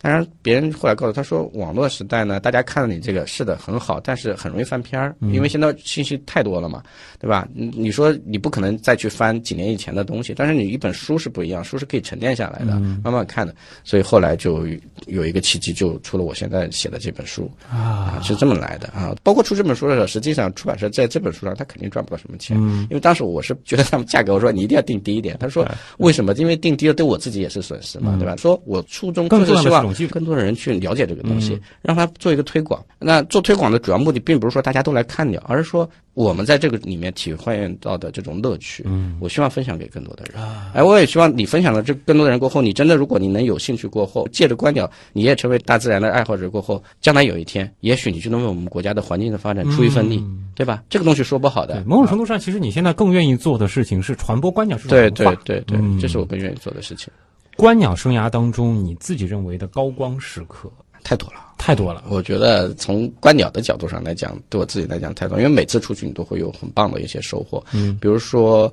[0.00, 6.82] 当然，别人后来告诉他说，网络时代呢，大家看了你这个是的很好，但是很容易翻篇儿，因为现在信息太多了嘛，
[7.18, 7.48] 对吧？
[7.52, 13.52] 你你说你不可能再去翻几年以前的东西，但是你一本书是不一样，书是可以沉淀下来的，慢慢看的。
[13.82, 14.64] 所以后来就
[15.08, 19.12] 有一个契机，就出了我现在写的这本书啊，是这么来的啊。
[19.24, 25.36] 包括出这本书的时候，实际上出版社在这本书上他肯定赚不到什么钱，因为当时我是觉得他们价格，我说你一定要定低一点。
[25.40, 26.32] 他说为什么？
[26.34, 28.36] 因为定低了对我自己也是损失嘛，对吧？
[28.36, 29.87] 说我初衷就是希望。
[30.06, 32.84] 更多的人去了解这个东西，让他做一个推广。
[32.98, 38.82] 那做推广的主要目的，并不是说大家都来看鸟，而是说我们在这个里面体会到的这种乐趣。
[38.86, 40.42] 嗯，我希望分享给更多的人。
[40.74, 50.22] 哎，我也希望你分享了这更多的人过后，你真的如果你能有兴趣过后，借着观鸟，你也成为大自然的爱好者过后，将来有一天，也许你就能为我们国家的环境的发展出一份力，
[50.54, 50.82] 对吧？
[50.88, 51.82] 这个东西说不好的。
[51.86, 55.42] 某种程度上，其实你现在更愿意做的事情是传播观鸟这种文化。
[55.44, 57.12] 对对对对，这是我更愿意做的事情。
[57.58, 60.70] 观鸟生涯当中，你自己认为的高光时刻，
[61.02, 61.40] 太多了。
[61.58, 62.04] 太多了。
[62.08, 67.60] 我觉得从观鸟的角度上来讲，对我自己来讲太多，因为每次出去你都会有很棒的一些收获。
[67.72, 68.72] 嗯，比如说，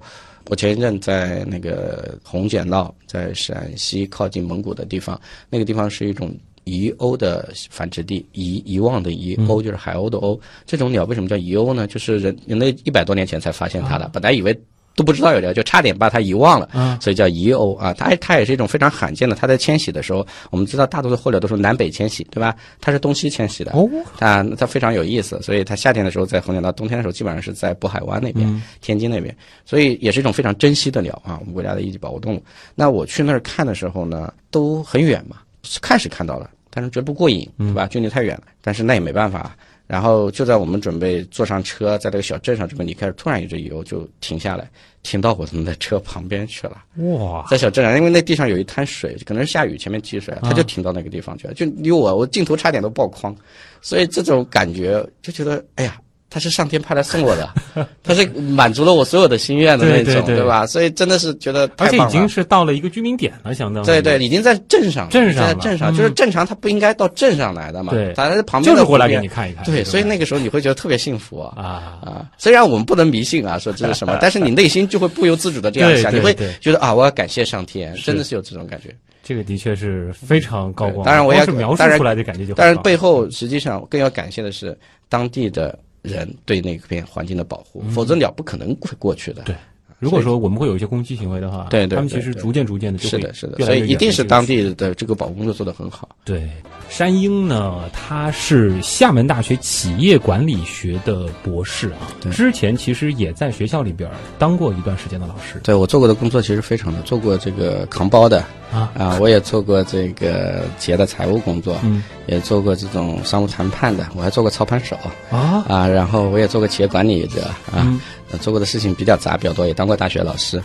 [0.50, 5.19] 我前一阵在那个红剪闹，在陕西靠近蒙古的地方，
[5.50, 6.32] 那个地方是一种
[6.63, 10.39] 遗鸥的繁殖地，遗遗忘的遗，鸥就是海鸥的鸥。
[10.67, 11.88] 这种鸟为什么叫遗鸥呢？
[11.88, 14.56] 就是人人类一百多年前才发现它的，本来以为。
[14.96, 17.94] 都不知道有这个，就差点把它遗忘了，嗯所以叫遗鸥啊。
[17.94, 22.56] 它它也是一种非常罕见的，它在迁徙的时候，我们知道大多数候鸟都是南北迁徙，对吧？
[22.80, 32.44] 它是东西迁徙的，哦，它它非常有意思，所以它夏天的时候在红鸟，到冬天的时候基本上是在渤海湾那边、天津那边，所以也是一种非常珍稀的鸟啊，我们国家的一级保护动物。
[32.74, 35.38] 那我去那儿看的时候呢，都很远嘛，
[35.82, 37.88] 看是看到了，但是觉得不过瘾，对吧？
[37.88, 39.56] 距离太远了，但是那也没办法。
[39.88, 44.68] 然后就在我们准备坐上车，在这个小镇上准备离开，突然一只蚁鸥就停下来，
[45.04, 46.84] 停到我们的车旁边去了。
[46.96, 53.36] 哇，在小镇上，因为那地上有一滩水，可能是下雨，前面积水，它就停到那个地方去了，就离我，我镜头差点都爆框，
[53.80, 56.02] 所以这种感觉就觉得，哎呀，
[56.36, 57.50] 他是上天派来送我的，
[58.04, 60.67] 他是满足了我所有的心愿的那种，对对对吧？
[60.67, 62.06] 所以真的是觉得而且已。
[62.10, 71.54] 经是到了一个居民点了，相当于对对，已经在镇上了，镇上了在镇上，嗯就是正常，他不应该到镇上来的嘛，对他在旁边的就是过来给你看一看对，所以那个时候你会觉得特别幸福啊。
[71.56, 71.63] 啊，
[72.04, 78.93] 啊，虽然我们不能迷信啊，说这是什么， 但是你内心就会不由自主的这样想，你会觉得啊，我要感谢上天，真的是有这种感觉。
[79.24, 81.04] 这个的确是非常高光。
[81.04, 84.78] 当然我也描述当然出来的感觉就很当然，背后实际上更要感谢的是
[85.10, 89.41] 当地的人对那片环境的保护，否则鸟不可能会过去的。
[89.44, 89.56] 嗯对
[89.98, 96.10] 如果说我们会有一些攻击行为的话，对对他们其实逐渐逐渐的就是会的，是的，所以一定是当地的这个保护工作做得很好。
[96.26, 96.50] 对，
[96.96, 105.60] 山鹰呢，他是厦门大学企业管理学的博士啊，之前其实也在学校里边当过一段时间的老师。
[105.62, 112.02] 对我做过的工作其实非常的，做过这个扛包的啊，啊，我也做过这个企业的财务工作，嗯。
[112.28, 114.98] 也做过这种商务谈判的，我还做过操盘手
[115.30, 117.42] 啊，啊，然后我也做过企业管理者
[117.74, 118.00] 啊，
[118.40, 120.64] 做过的事情比较杂比较多，也当过大学老师。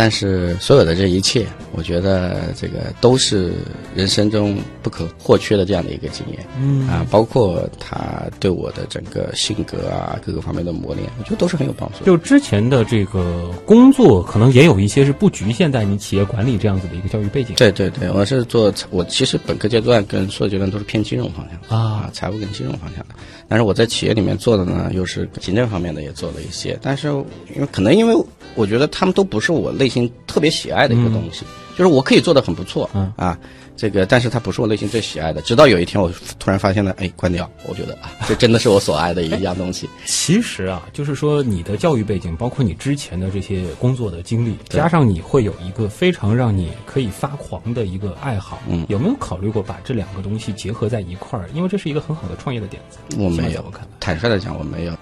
[0.00, 3.52] 但是所有的这一切，我觉得这个都是
[3.94, 6.38] 人生中不可或缺的这样的一个经验。
[6.58, 12.02] 嗯啊，包括他对我的整个性格啊各个方面的磨练，我觉得都是很有帮助。
[12.02, 23.14] 就之前的这个工作，可能也有一些是不局限在你企业管理这样子的一个教育背景对对对，我是做我其实本科阶段跟硕士阶段都是偏金融方向的啊啊，财务跟金融方向的。
[23.48, 26.78] 但是我在企业里面做的呢，又是行政方面的也做了一些。
[26.80, 27.08] 但是
[27.54, 28.14] 因为可能因为
[28.54, 31.44] 我觉得他们都不是我内心特别喜爱的一个东西，
[31.76, 33.36] 就是我可以做的很不错，嗯啊，
[33.76, 35.42] 这个但是它不是我内心最喜爱的。
[35.42, 39.88] 直到有一天我突然发现了，哎，关掉，我觉得啊，这真的是我所爱的一样东西。
[40.06, 51.48] 其实啊，就是说你的教育背景，包括你之前的这些工作的经历，加上你会有一个非常让你可以发狂的一个爱好，嗯有没有考虑过把这两个东西结合在一块儿？
[51.54, 52.98] 因为这是一个很好的创业的点子。
[53.18, 53.64] 我没有
[53.98, 54.92] 坦率的讲，我没有，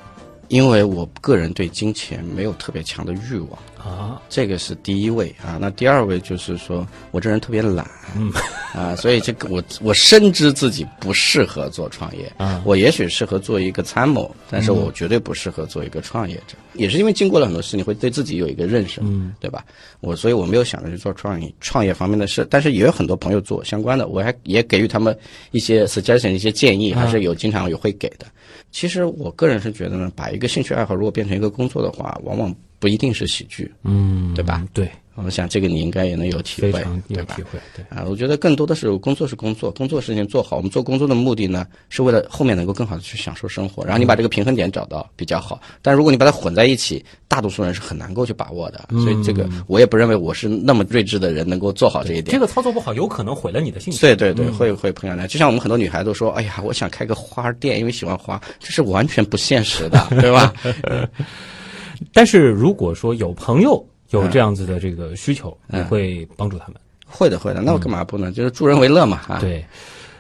[0.48, 3.58] 因为我个人对金钱没有特别强的欲望。
[3.78, 8.30] 啊，这个是第一位啊，那第二位就是说我这人特别懒，嗯。
[8.74, 12.30] 啊，所以这个我我深知自己不适合做创业。
[12.36, 19.64] 啊我也许适合做一个参谋，但是我绝对不适合做一个创业者，也是因为经过了很多事，你会对自己有一个认识，嗯，对吧？
[20.00, 25.16] 我所以我没有想着去做创业创业方面的事，但是也有很多朋友做相关的，我还也给予他们
[25.52, 28.26] 一些 suggestion 一些建议，啊还是有经常有会给的。
[28.70, 33.72] 其实我个人是觉得呢，把一个兴趣爱好如果变成一个工作的话，往往不一定是喜剧。
[33.82, 34.66] 嗯，对吧？
[34.72, 34.90] 对，
[35.24, 37.42] 我想这个你应该也能有体会非常，有对吧体？
[37.42, 37.84] 会，对。
[37.96, 40.56] 啊，我觉得更多的是工作是工作，工作事情做好。
[40.56, 43.84] 我们做工作的目的呢，是为了后面能够更好的去享受生活。
[43.84, 45.60] 然后你把这个平衡点找到比较好。
[45.82, 48.88] 但如果你把它混在一起，大多数人是很难够去把握的。
[48.90, 52.32] 所以这个我也不认为我是那么睿智的人能够做好这一点。
[52.32, 54.00] 这个操作不好，有可能毁了你的兴趣。
[54.00, 55.26] 对对对，会会碰上来。
[55.26, 60.52] 就像我们很多女孩都说：“哎呀，我想开个花店，因为喜欢花。”这是完全不现实的，对吧？
[62.12, 66.76] 但是如果说有朋友有这样子的这个需求，嗯你会帮助他们。
[67.06, 67.62] 会的，会的。
[67.62, 68.30] 那我干嘛不呢？
[68.30, 69.38] 就是助人为乐嘛，啊。
[69.40, 69.64] 对，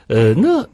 [0.06, 0.66] 呃，那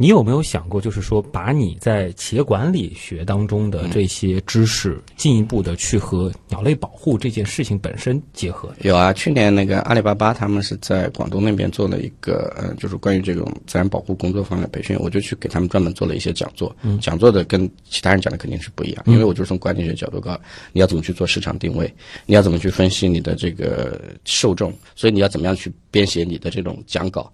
[0.00, 8.72] 你有没有想过，就是说，把你在企业管理学当中的这些知识，进一步的去和鸟类保护这件事情本身结合？
[8.80, 16.74] 有啊，去年那个阿里巴巴他们是在广东那边做了一个，呃，就是关于这种自然保护工作方面的培训，我就去给他们专门做了一些讲座。
[16.80, 20.40] 嗯，讲座的跟其他人讲的肯定是不一样，因为我就是从管理学角度告诉
[20.72, 27.30] 你要怎么去做市场定位，你要怎么去分析你的这个受众，所以你要怎么样去编写你的这种讲稿。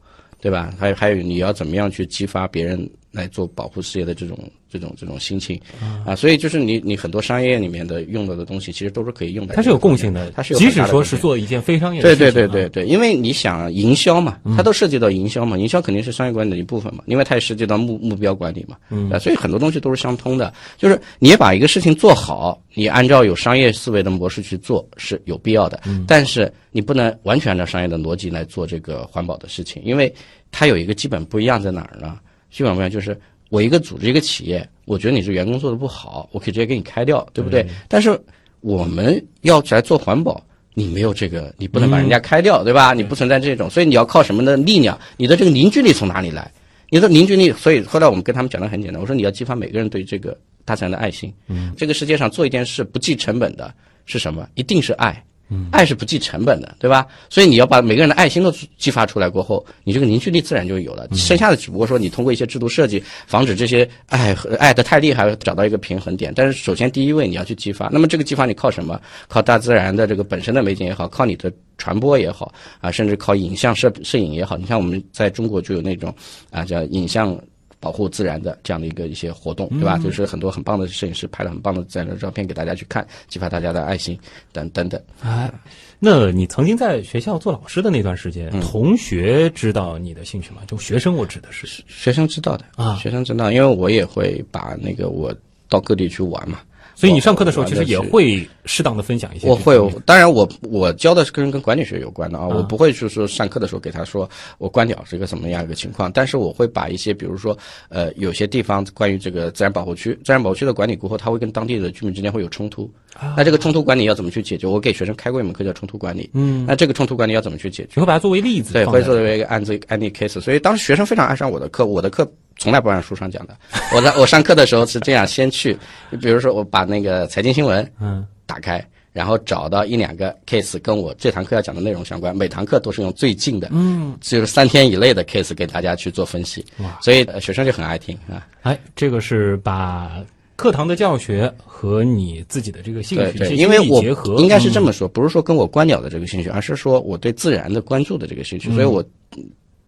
[0.47, 0.73] 对吧？
[0.79, 4.39] 还有还有，你要怎么样去激发别人来做保护事业的这种
[4.71, 5.59] 这种这种心情
[6.05, 9.55] 啊，所以就是你你很多商业里面的用到的东西，其实都是可以用的。
[9.55, 11.23] 它是有共性的，它是有即使说是是。
[11.23, 20.53] 做一件非商业的对事情啊，对对对对，因为你想营销嘛，它都涉及到营销嘛，营销肯定是商业管理的一部分嘛，因为它也涉及到目目标管理嘛，嗯，啊，所以很多东西都是相通的。
[20.77, 30.13] 就是你把一个事情做好，你按照有商业思维的模式去做是有必要的，但是你不能完全按照商业的逻辑来做这个环保的事情，因为
[30.53, 32.19] 它有一个基本不一样在哪儿呢？
[32.57, 33.15] 基本不一样就是
[33.51, 37.67] 我一个组织一个企业，我觉得你这员工做的不好，我可以直接给你开掉，对不对？
[37.87, 38.19] 但是
[38.61, 40.43] 我们要来做环保。
[40.73, 42.95] 你没有这个，你不能把人家开掉，对吧？
[42.95, 44.99] 你不存在这种，所以你要靠什么的力量？
[45.19, 46.51] 你的这个凝聚力从哪里来？
[46.89, 51.33] 你的凝聚力，所以后来我们跟他们讲的很简单，我说你要激发每个人对这个大自然的爱心。
[51.49, 53.73] 嗯，这个世界上做一件事不计成本的
[54.07, 54.49] 是什么？
[54.55, 55.23] 一定是爱。
[55.49, 57.07] 嗯，爱是不计成本的，对吧？
[57.31, 61.07] 所以你要把每个人的爱心都激发出来过后，你这个凝聚力自然就有了。
[61.15, 66.33] 剩下的只不过说你通过一些制度设计，防止这些爱和爱的太厉害，找到一个平衡点。
[66.35, 69.01] 但是首先第一位你要去激发，那么这个激发你靠什么？
[69.29, 74.57] 靠大自然的这个本身的美景也好，靠你的传播也好啊，甚至靠影像摄摄影也好。
[74.57, 76.13] 你像我们在中国就有那种
[76.51, 77.39] 啊叫影像。
[77.79, 79.99] 保护自然的这样的一个一些活动，对吧？
[79.99, 84.19] 就是很多很棒的摄影师拍了很棒的自然的照片给大家去看，激发大家的爱心
[84.53, 85.01] 等等等。
[85.23, 85.53] 哎，
[85.99, 90.63] 那你曾经在学校做老师的那段时间，同学知道你的兴趣吗？
[90.67, 95.35] 就学生，我指的是学生知道的啊，学生知道，因为我也会把那个我
[95.69, 96.61] 到各地去玩嘛。
[96.97, 99.47] 所以你上课的时候其实也会适当的分享一些。
[99.47, 107.57] 我会，当然我我教的是跟跟管理学有关的啊，我不会就是说上课的时候给他说我观鸟是一个什么样一个情况，但是我会把一些比如说
[107.91, 112.91] 呃有些地方关于这个自然保护区，自然保护区的管理过后，他会跟当地的居民之间会有冲突，
[113.37, 114.67] 那这个冲突管理要怎么去解决？
[114.67, 117.91] 我给学生开过一门课叫冲突管理，嗯，那这个冲突管理要怎么去解决？
[117.97, 122.27] 你会把它作为例子，对，会作为一个案子案例 case，所以当时学生非常爱上我的课，我的课。
[122.59, 123.57] 从来不按书上讲的。
[123.95, 125.77] 我在我上课的时候是这样：先去，
[126.21, 132.37] 比如说我把那个财经新闻嗯打开，然后找到一两个 case 跟我这堂课要讲的内容相关。
[132.37, 136.65] 每堂课都是用最近的，嗯，就是三天以内的 case 给大家去做分析。
[136.79, 138.47] 哇，所以学生就很爱听啊。
[138.63, 140.25] 哎，这个是把
[140.57, 144.03] 课堂的教学和你自己的这个兴趣对，因为我
[144.39, 149.05] 应该是这么说，不是说跟我观鸟的这个兴趣，而是说我对自然的关注的这个兴趣，所以我。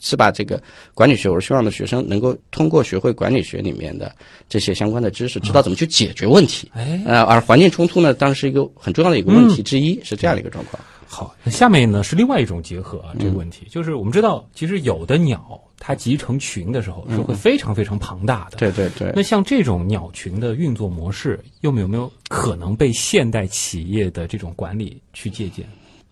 [0.00, 0.62] 是把这个
[0.94, 4.14] 管理学，我是希望的学生能够通过学会管理学里面的
[4.48, 6.70] 这些相关的知识，知道怎么去解决问题。
[6.74, 10.82] 哎，呃，而环境冲突呢，当然是一个很重要的一个问题之一，是这样的一个状况。
[11.10, 18.58] 好，那下面呢是另外一种结合啊，这个问题就是我们知道，其实有的鸟它集成群的时候是会非常非常庞大的。
[18.58, 19.10] 对对对。
[19.16, 25.66] 那像这种鸟群的运作模式，又有没有可能被现代企业的这种管理去借鉴？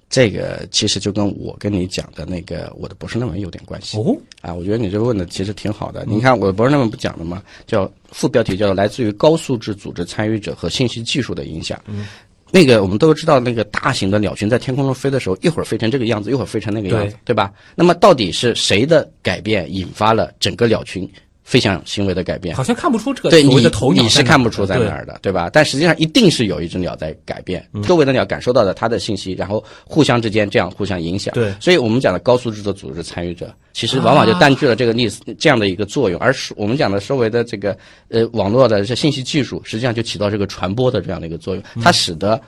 [0.09, 4.17] 这个其实就跟我跟你讲的那个我的博士论文有点关系哦。
[4.41, 6.05] 啊，我觉得你这个问的其实挺好的。
[6.07, 7.43] 你看我的博士论文不讲了吗？
[7.67, 11.81] 叫副标题叫来自于高素质组织参与者和信息技术的影响。
[11.87, 12.07] 嗯，
[12.53, 17.53] 那个我们都知道，那个大型的鸟群在天空中飞的时候，一会儿飞成这个样子，一会儿飞成那个样子，对吧？
[17.75, 21.09] 那么到底是谁的改变引发了整个鸟群？
[21.47, 25.49] 飞翔行为的改变，好像看不出这个对你的头你是看不出在哪儿的，对吧？
[25.53, 31.33] 但实际上一定是有一只鸟在改变，周围的鸟感受到了它的信息，然后互相之间这样互相影响。
[31.35, 37.79] 对，所以我们讲的高素质的组织参与者，其实往往就占据了这个例子这样的一个作用，而是我们讲的周围的这个
[38.09, 42.41] 呃网络的这信息技术，实际上就起到这个传播的这样的一个作用，它使得。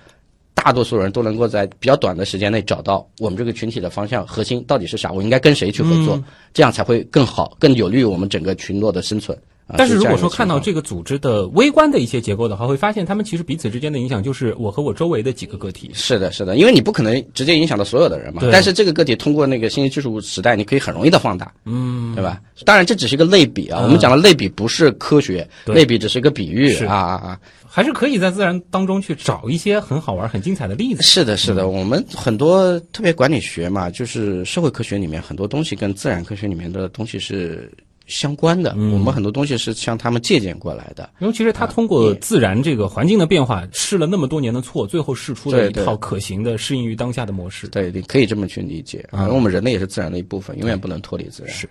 [0.64, 6.20] 大多数人都能够在比较短的时间内找到我们这个群体的方向核心到底是啥，我应该跟谁去合作，
[6.52, 9.38] 这样才会更好，更有利于我们整个群落的生存。
[9.76, 15.90] 但是如果说看到这个组织的微观的一些结构的话，会发现他们其实彼此之间的影响就是我和我周围的几个个体。
[15.92, 18.42] 是的，是的，因为你不可能直接影响到所有的人嘛。
[18.50, 22.40] 但是这个个体通过那个信息技术时代，你可以很容易的放大，嗯，对吧？
[22.64, 27.40] 当然这只是一个类比啊，我们讲的类比不是科学，类比只是一个比喻啊啊啊。
[27.70, 31.02] 还是可以在自然当中去找一些很好玩、很精彩的例子。
[31.02, 37.70] 是的，是的，我们很多特别管理学嘛，就是社会科学里面很多东西跟自然科学里面的东西是。
[38.08, 41.08] 相关的，我们很多东西是向他们借鉴过来的。
[41.20, 47.68] 尤其是他通过自然这个环境的变化，试了那么多年的错，最后试出了一套可行的、适应于当下的模式。
[47.68, 49.22] 对，你可以这么去理解啊。
[49.22, 51.54] 因为我们人类也是自然的一部分，永远不能脱离自然。
[51.54, 51.68] 是，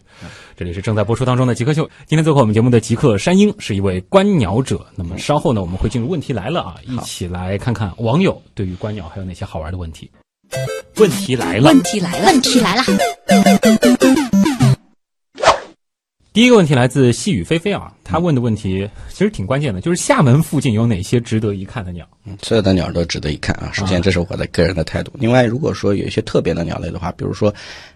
[0.56, 1.90] 这里是正在播出当中的极客秀。
[2.06, 4.86] 今天做客我们节目的极客山鹰是一位观鸟者。
[4.96, 10.10] 那么稍后呢，我们会进入问题来了啊，一起来看看网友对于观鸟还有哪些好玩的问题。
[10.98, 12.84] 问题来了，问题来了，问题来了。
[16.38, 22.08] 第一个问题来自细雨霏霏啊，他问的问题其实挺关键的，就是厦门附近有哪些值得一看的鸟？
[22.44, 23.72] 所有的鸟都值得一看啊。
[23.74, 25.12] 首先，这是我的个人的态度。
[25.16, 27.52] 另外，如果说有一些特别的鸟类的话，比如说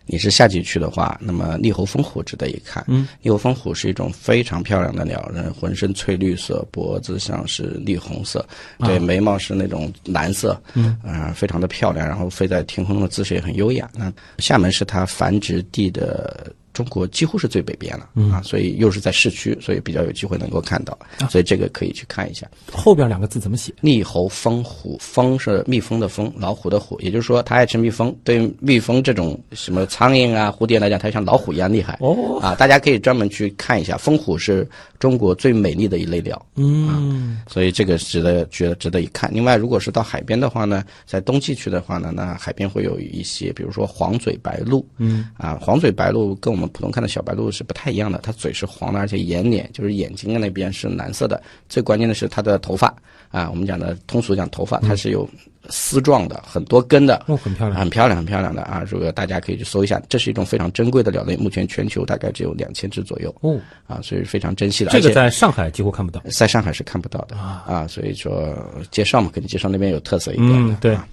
[0.08, 2.84] 你是夏季去的话，那么立喉蜂虎值得一看。
[2.88, 8.44] 嗯，立喉蜂虎是一种非常漂亮的鸟，人浑身翠绿色，脖子上是栗红色，
[8.80, 13.88] 对，眉毛是那种蓝色，嗯，啊、非常的漂亮，然后飞在天空中的姿势也很优雅。
[13.96, 16.52] 那厦门是它繁殖地的。
[16.74, 20.98] 中国几乎是最北边了、啊，所以又是在市区，所以比较有机会能够看到，
[21.30, 22.50] 所以这个可以去看一下。
[22.72, 23.74] 后边两个字怎么写？
[23.82, 28.16] 逆猴蜂虎，蜂是蜜蜂的蜂，老虎的虎，也就是说它爱吃蜜蜂。
[28.24, 31.98] 对蜜蜂这种什么苍蝇啊、蝴蝶来讲，它像老虎一样厉害。
[32.00, 34.68] 哦啊，大家可以专门去看一下，蜂虎是
[35.00, 39.30] 中国最美丽的一类鸟，嗯，所以这个值得觉得值得一看。
[39.34, 51.42] 另外，如果是到海边的话呢，在冬季去的话呢，那海边会有一些，比如说黄嘴白鹭，嗯啊，黄嘴白鹭跟我们普通看的小白鹭是不太一样的，它嘴是黄的，而且眼脸就是眼睛的那边是蓝色的。
[51.70, 52.94] 最关键的是它的头发
[53.30, 55.28] 啊，我们讲的通俗讲头发，它是有
[55.70, 57.24] 丝状的，很多根的。
[57.28, 57.80] 哦，很漂亮。
[57.80, 58.84] 很漂亮，很漂亮的啊！
[58.88, 64.92] 如果大家可以去搜一下，这是一种非常珍贵的鸟类，目前全球大概只有两千只左右哦，啊，所以非常珍惜的。
[64.92, 66.22] 这个在上海几乎看不到。
[66.30, 68.54] 在上海是看不到的啊所以说
[68.90, 71.08] 介绍嘛，肯定介绍那边有特色一点的，嗯对啊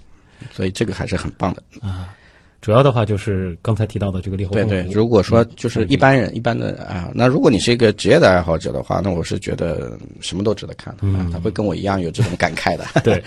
[0.51, 1.63] 所以这个还是很棒的。
[2.61, 12.85] 主要的话就是刚才提到的这个猎猴对对，如果说就是一般人一般的啊，那如果你是一个职业的爱好者的话，那我是觉得什么都值得看的啊，他会跟我一样有这种感慨的。
[13.01, 13.23] 对。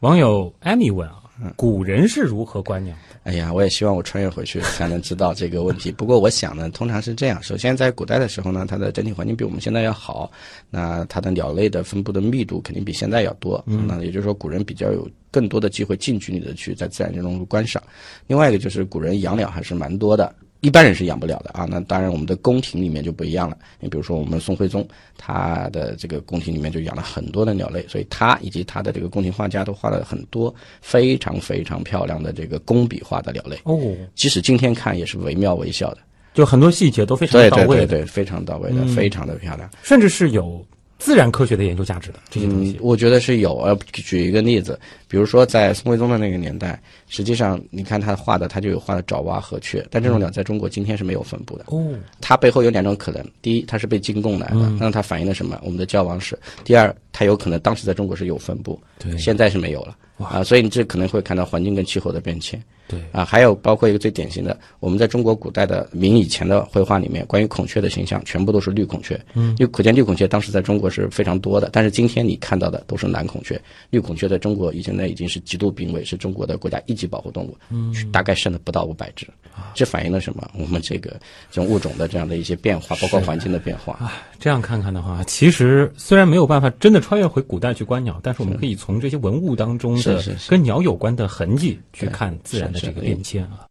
[0.00, 1.22] 网友艾米问啊，
[1.56, 3.30] 古人是如何观鸟的？
[3.30, 5.90] 哎呀，我也希望我穿越回去才能知道这个问题。
[5.96, 10.30] 不过我想呢，通常是这样：首先，在古代的时候呢，它的整体环境比我们现在要好，
[10.70, 13.62] 那它的鸟类的分布的密度肯定比现在要多。
[13.66, 17.82] 嗯，那也就是说，古人比较有更多的机会近距离的去在自然界中观赏。
[18.26, 20.34] 另外一个就是古人养鸟还是蛮多的。
[20.64, 23.56] 一般人是养不了的啊，那当然我们的宫廷里面就不一样了。
[23.80, 24.88] 你比如说我们宋徽宗，
[25.18, 33.58] 他的这个宫廷里面就养了很多的鸟类，所以他以及他的这个宫廷画家都画了很多非常非常漂亮的这个工笔画的鸟类。
[33.64, 33.78] 哦，
[34.14, 35.98] 即使今天看也是惟妙惟肖的，
[36.32, 39.68] 就很多细节都非常到位的，对对对，非常到位的，非常的漂亮。
[39.82, 40.64] 甚至是有
[40.98, 43.58] 自然科学的研究价值的这些东西。，嗯我觉得是有。
[43.58, 44.78] 呃，举一个例子，
[45.14, 51.66] 比如说在宋徽宗的那个年代，实际上你看他画的，他就有画的爪哇、和雀，但这种鸟在中国今天是没有分布的。
[51.68, 55.56] 哦，它背后有两种可能：第一，它是被进贡来的，那它反映了什么？
[55.62, 56.34] 我们的交往史；
[56.64, 59.96] 第二，它有可能当时在中国是有分布，对现在是没有了。
[60.18, 62.60] 啊，所以你这可能会看到环境跟气候的变迁。
[62.86, 69.18] 对啊，还有包括一个最典型的，我们在中国古代的明以前的绘画里面，关于孔雀的形象全部都是绿孔雀。
[69.32, 73.60] 嗯，因为可见绿孔雀当时在中国是非常多的，但是今天你看到的都是蓝孔雀。
[73.90, 77.56] 绿孔雀在中国现在已经是极度濒危，是中国的国家一级保护动物。
[77.70, 79.26] 嗯，大概剩了不到五百只。
[79.72, 80.50] 这反映了什么？
[80.58, 81.10] 我们这个
[81.50, 83.92] 这种物种的这样的一些变化，包括环境的变化。
[83.94, 93.66] 啊这样看看的话，其实虽然没有办法真的穿越回古代去观鸟，但是我们可以从这些文物当中的跟鸟有关的痕迹去看自然的这个变迁啊。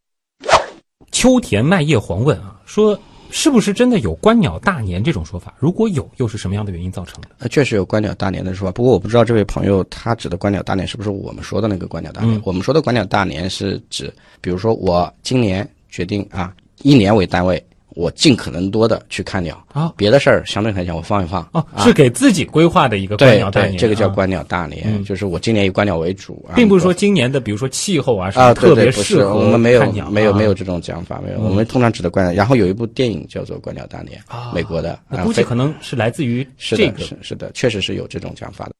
[1.11, 2.99] 秋田麦叶黄问啊，说
[3.33, 5.55] 是不是真的有观鸟大年这种说法？
[5.57, 7.29] 如果有，又是什么样的原因造成的？
[7.39, 12.37] 呃，确实有观鸟大年的说法，不过我不知道这位朋友他指的观鸟大年是不是我们说的那个观鸟大年？
[12.37, 16.53] 嗯我们说的观鸟大年是指，比如说我今年决定啊，
[16.83, 17.61] 一年为单位，
[17.95, 19.93] 我尽可能多的去看鸟啊。
[19.97, 21.83] 别的事儿相对来讲我放一放哦，啊。
[21.83, 30.37] 是给自己规划的一个观鸟大年，对，这个叫啊观鸟大年，就是我今年以观鸟为主，啊并不是说今年的，比如说气候啊，什么啊，特别适合我们没有没有啊。
[30.37, 32.33] 没有这种讲法，没有，我们通常指的观鸟。
[32.33, 34.19] 然后有一部电影叫做《观鸟大年》，
[34.53, 37.03] 美国的，啊估计可能是来自于是的，这个。
[37.03, 38.73] 是是的，确实是有这种讲法的。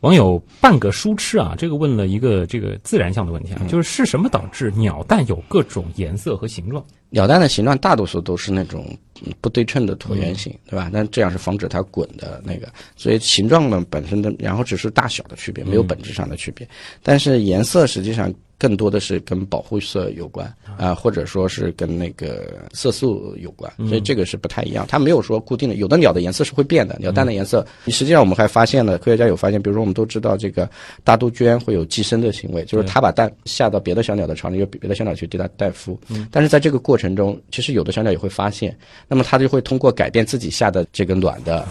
[0.00, 6.84] 网友半个书痴啊，这个问了一个这个自然项的问题嗯啊，就是是什么导致鸟蛋有各种颜色和形状？
[7.08, 8.86] 鸟蛋的形状大多数都是那种
[9.24, 10.90] 嗯不对称的椭圆形，嗯对吧？
[10.92, 16.68] 但这样是防止它滚的那个，所以形状呢本身的，然后只是大小的区别，没有本质上的区别。
[17.02, 24.86] 但是颜色实际上更多的是跟保护色有关啊、或者说是跟那个色素有关，所以这个是不太一样。
[24.88, 30.68] 它没有说固定的，有的鸟的颜色是会变的，鸟蛋的颜色，实际上我们还发现了，科学家有发现，比如说我们都知道这个
[31.02, 35.96] 大杜鹃会有寄生的行为，就是它把蛋下到别的小鸟的巢里，由别的小鸟去对它代孵。
[36.30, 38.76] 但是在这个过程中，其实有的小鸟也会发现，
[39.08, 41.66] 那么它就会通过改变自己下的这个卵的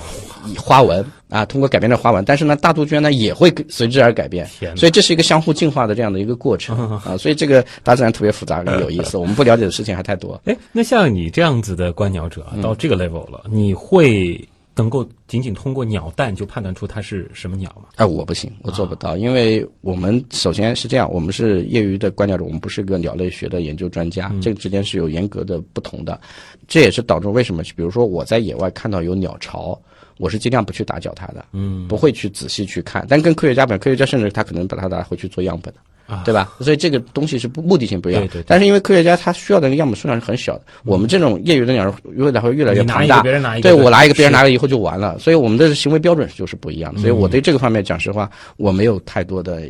[0.57, 10.39] 花纹啊，通过改变的花纹，但是呢，大杜鹃呢也会随之而改变所以这是一个相互进化的这样的一个过程啊，所以这个大自然特别复杂跟有意思，我们不了解的事情还太多。
[10.45, 14.39] 哎，那像你这样子的观鸟者到这个 level 了，你会
[14.75, 17.85] 能够仅仅通过鸟蛋就判断出它是什么鸟吗？
[17.95, 26.19] 哎，我不行，我做不到，因为我们首先是这样，我们是业余的观鸟者，我们不是个鸟类学的研究专家，这个之间是有严格的不同的。
[26.67, 29.79] 这也是导致为什么，比如说我在野外看到有鸟巢，
[30.17, 33.05] 我是尽量不去打搅它的，嗯不会去仔细去看。
[33.09, 35.79] 但跟科学家本，科学家甚至他可能把它拿回去做样本的。
[36.05, 36.53] 啊，对吧？
[36.59, 38.21] 所以这个东西是不目的性不一样。
[38.23, 43.21] 对对对但是因为科学家他需要的那个样本数量是很小的，我们这种业余的鸟儿未来会越来越庞大。
[43.21, 47.01] 别人拿一个，对我拿一个，别人拿了以后就完了，所以我们的行为标准就是不一样的。
[47.01, 49.61] 所以我对这个方面讲实话，我没有太多的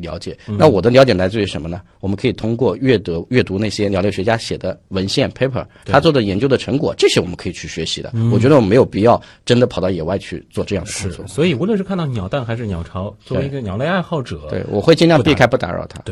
[0.00, 0.36] 了解。
[0.46, 1.80] 那我的了解来自于什么呢？
[2.00, 8.12] 我们可以通过阅读阅读那些鸟类学家写的文献 paper，他做的研究的成果，这些我们可以去学习的。
[8.32, 11.26] 我觉得我们没有必要真的跑到野外去做这样的工是作，。
[11.26, 16.02] 所以无论是看到鸟蛋还是鸟巢，作为一个鸟类爱好者，对，我会尽量避开不打扰它。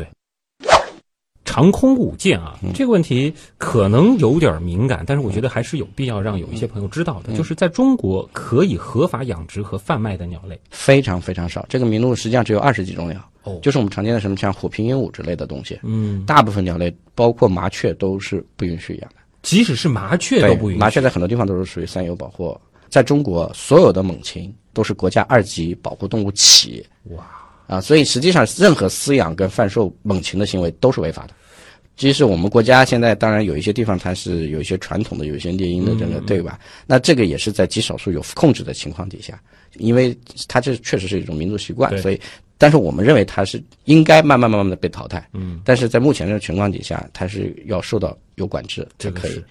[1.45, 2.71] 长空舞剑啊，嗯。
[2.75, 7.31] 这个问题可能有点敏感，但是我觉得还是有必要让有一些朋友知道嗯。
[7.31, 10.59] 的，就是在中国可以合法养殖和贩卖的鸟类。
[10.69, 13.59] 非常非常少，这个名录实际上只有二十几种鸟，哦。
[13.63, 19.15] 就是我们常见的什么像虎皮鹦鹉之类的东西，嗯，大部分鸟类，包括麻雀都是不允许养的。
[19.41, 20.79] 即使是麻雀都不允许。
[20.79, 22.55] 麻雀在很多地方都是属于三有保护，
[22.89, 26.71] 在中国所有的猛禽都是国家二级保护动物企。
[26.73, 27.25] 业哇，
[27.69, 31.33] 啊，所以实际上任何饲养跟贩售猛禽的行为都是违法的。
[31.95, 36.57] 即使我们国家现在当然有一些地方它是有一些传统的，有一些猎鹰的这个，对吧？
[36.87, 39.39] 那这个也是在极少数有控制的情况底下，
[39.75, 40.17] 因为
[40.47, 42.19] 它这确实是一种民族习惯，所以，
[42.57, 45.29] 但是我们认为它是应该慢慢慢慢的被淘汰。
[45.33, 49.43] 嗯，但是在目前这个情况底下，它是要受到有管制才可以。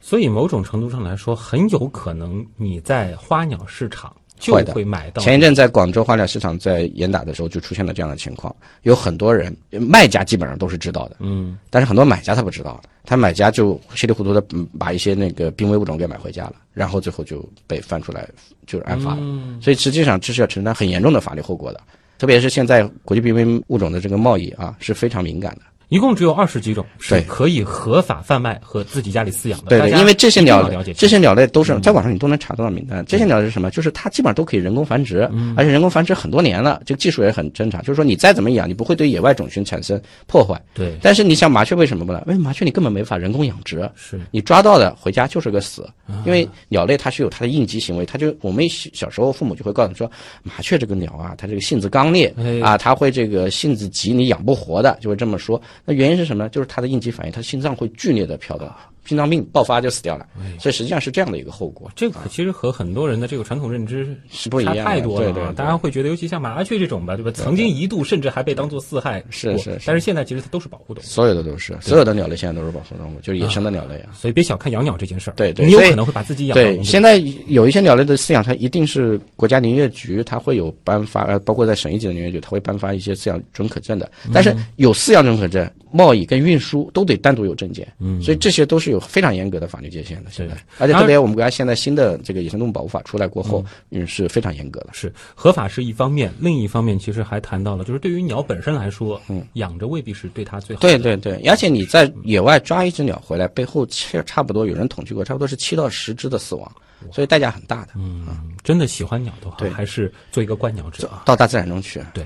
[0.00, 5.22] 所以某种程度上来说，很有可能你在花鸟市场就会买到。
[5.22, 14.44] 前一阵在广州花鸟市场在严打的时候，就出现了这样的情况，有很多人卖家基本上都是知道的，嗯，但是很多买家他不知道，他买家就稀里糊涂的
[14.78, 18.28] 把一些那个濒危物种给买回家了，然后最后就被翻出来
[18.66, 21.80] 就是案发了，嗯所以实际上这是要承担很严重的法律后果的，
[22.18, 25.62] 特别是现在国际濒危物种的这个贸易啊是非常敏感的。
[25.94, 29.66] 一共只有二十几种是对可以合法贩卖和自己家里饲养的。
[29.68, 33.04] 对对，因为这些鸟这些鸟类都是嗯在网上你都能查到名单。
[33.06, 33.70] 这些鸟是什么？
[33.70, 37.80] 就是它基本上都可以人工繁殖，嗯而且人工繁殖很多年了，这个技术也很正常。
[37.82, 40.60] 就是说你再怎么养，你不会对野外种群产生破坏。
[40.74, 42.20] 对但是你像麻雀为什么不能？
[42.26, 45.88] 因为麻雀你根本没法人工养殖，是你抓到的回家就是个死。
[46.08, 50.10] 啊因为鸟类它是有它的应激行为，它就我们小小时候父母就会告诉你说，
[50.42, 55.60] 麻雀这个鸟啊，它这个性子刚烈哎啊，它会这个性子急，你养不活的，就会这么说。
[55.84, 56.48] 那原因是什么呢？
[56.48, 58.70] 就是他的应激反应，他心脏会剧烈的跳动，
[59.04, 60.26] 心脏病爆发就死掉了。
[60.38, 64.84] 哎所以实际上是这样的一个后果，这个其实和很多人的这个传统认知是不一样的。
[64.84, 65.32] 太多了啊。
[65.32, 67.30] 对对对大家会觉得，尤其像麻雀这种吧，对吧？
[67.32, 71.06] 曾经一度甚至还被当做四害是是是但是现在其实它都是保护动物。
[71.06, 74.10] 所有的都是，所有的鸟类现在都是保护动物，就是野生的鸟类啊。
[74.14, 77.16] 所以别小看养鸟这件事儿，对对你有可能会把自己养对，现在
[77.48, 84.10] 有一些鸟类的饲养，它一定是国家林业局，它会有颁发，呃，包括在省一级的林业局，它会颁发一些饲养准可证的。
[84.32, 90.30] 但是有饲养准可证，贸易跟运输都得单独有证件，嗯所以这些都是有非常严格的法律界限的。
[90.30, 94.88] 现在，而且特别我们国家现在新的这个野生动物保护法出来过后，嗯，是非常严格的。
[94.92, 100.88] 是合法是一方面，另一方面其实还谈到了，就是对于鸟本身来说，嗯，养着未必是对它最好的。
[100.88, 106.72] 对对对，而且你在野外抓一只鸟回来，背后差差不多有人统计过，差不多是七到十只的死亡，
[107.12, 107.88] 所以代价很大的。
[107.96, 108.26] 嗯，
[108.62, 111.22] 真的喜欢鸟的话，对还是做一个观鸟者啊。
[111.26, 112.02] 到大自然中去。
[112.12, 112.24] 对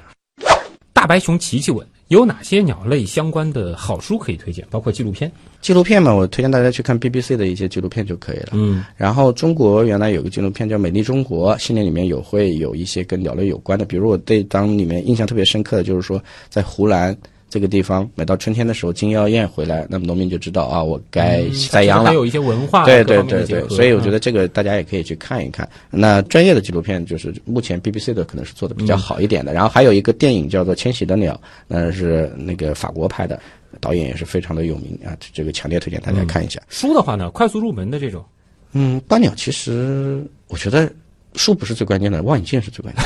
[0.92, 4.66] 大白熊奇奇问有哪些鸟类相关的好书可以推荐？
[4.70, 5.30] 包括纪录片。
[5.60, 8.48] 纪录片嘛，我推荐大家去看 BBC 的一些纪录片就可以了。
[8.52, 17.14] 嗯，然后中国原来有个纪录片叫《美丽中国》，系列里面有会有一些跟鸟类有关的，比如我对当里面印象特别深刻的就是说，在湖南
[17.50, 22.14] 这个地方，每到春天的时候，金腰燕回来，那么农民就知道啊，我该栽秧了还。
[22.14, 25.68] 有一些文化对对对对，所以我觉嗯得这个大家也可以去看一看。
[25.90, 31.34] 那专业的纪录片就是目前 BBC 的可能是做的比较好一点的，然后还有一个电影叫做《迁徙的鸟》，
[31.66, 33.40] 那是那个法国拍的，
[33.80, 36.60] 导演也是非常的有名啊，这个强烈推荐大家看一下。
[36.68, 38.24] 书的话呢，快速入门的这种，
[38.72, 40.90] 嗯，观鸟其实我觉得
[41.38, 43.04] 书不是最关键的，望远镜是最关键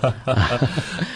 [0.00, 0.14] 的。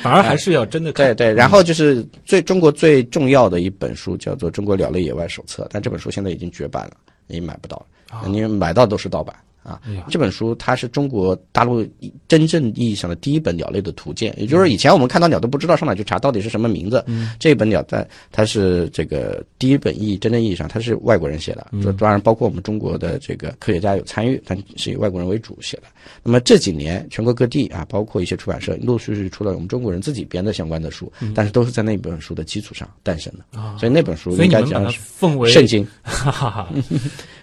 [0.03, 1.07] 反而还是要真的看。
[1.07, 6.97] 对对，然后就是最中国最重要的一本书叫做《中国鸟类野外手册》，但这本书现在已经绝版了，
[7.27, 7.77] 你买不到
[8.11, 9.35] 了，你买到都是盗版。
[9.67, 11.87] 啊这本书它是中国大陆
[12.29, 17.05] 真正意义上的第一本鸟类的图鉴，也就是以前我们看到鸟都不知道上哪去查到底是什么名字。
[17.41, 25.85] 这本鸟在它是这个第一本意义真正意义上它是外国人写的，这当然包括我们中国的这个科学家有参与，但是以外国人为主写的。
[26.23, 35.87] 那么这几年全国各地啊，包括一些出版社陆陆续续出了我们中国人自己编的相关的书，但是都是在那本书的基础上诞生的，啊所以那本书应该讲是奉为圣经。
[36.03, 36.69] 哈哈哈。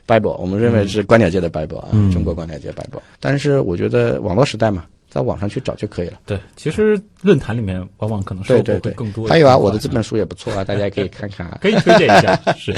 [0.08, 1.90] Bible，我们认为是观鸟界的 Bible 啊。
[1.92, 3.02] 嗯中国观鸟界 Bible。
[3.20, 6.20] 但是我觉得网络时代嘛，在网上去找就可以了。
[6.26, 9.28] 对，其实论坛里面往往可能收获会更多。
[9.28, 11.58] 还有啊，我的这本书也不错啊， 大家可以看看啊。
[11.62, 12.74] 可以推荐一下， 是，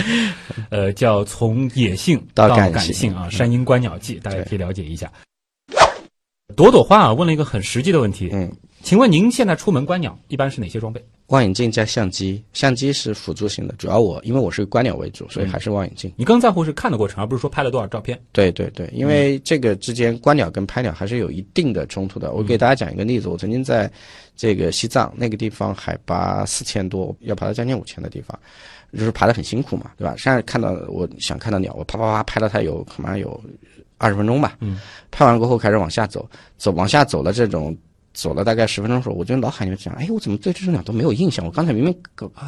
[0.70, 5.12] 呃，叫《从野性到到感性》啊，《山鹰观鸟记》，大家可以了解一下。
[6.56, 8.50] 朵朵花啊，问了一个很实际的问题，嗯，
[8.86, 11.04] 请问您现在出门观鸟一般是哪些装备？
[11.30, 16.14] 望远镜加相机，相机是辅助性的，主要我因为我是观鸟为主，所以还是望远镜。
[16.16, 18.22] 你更在乎是看的过程，而不是说拍了多少照片。
[18.32, 22.32] 对对对，因为这个之间观鸟跟拍鸟还是有一定的冲突的。
[22.32, 23.92] 我给大家讲一个例子，我曾经在
[24.36, 28.40] 这个西藏那个地方，海拔四千多，要爬到将近五千的地方，
[28.94, 30.14] 就是爬得很辛苦嘛，对吧？
[30.16, 33.44] 现在看到我想看到鸟，我啪啪啪拍了它有恐怕有
[33.98, 34.58] 二十分钟吧。
[34.60, 34.80] 嗯，
[35.10, 37.76] 拍完过后开始往下走，走往下走了这种。
[38.16, 41.46] 走了大概十分钟的时候，我就脑海里面想，哎，我怎么对这只鸟都没有印象？
[41.46, 41.96] 我刚才明明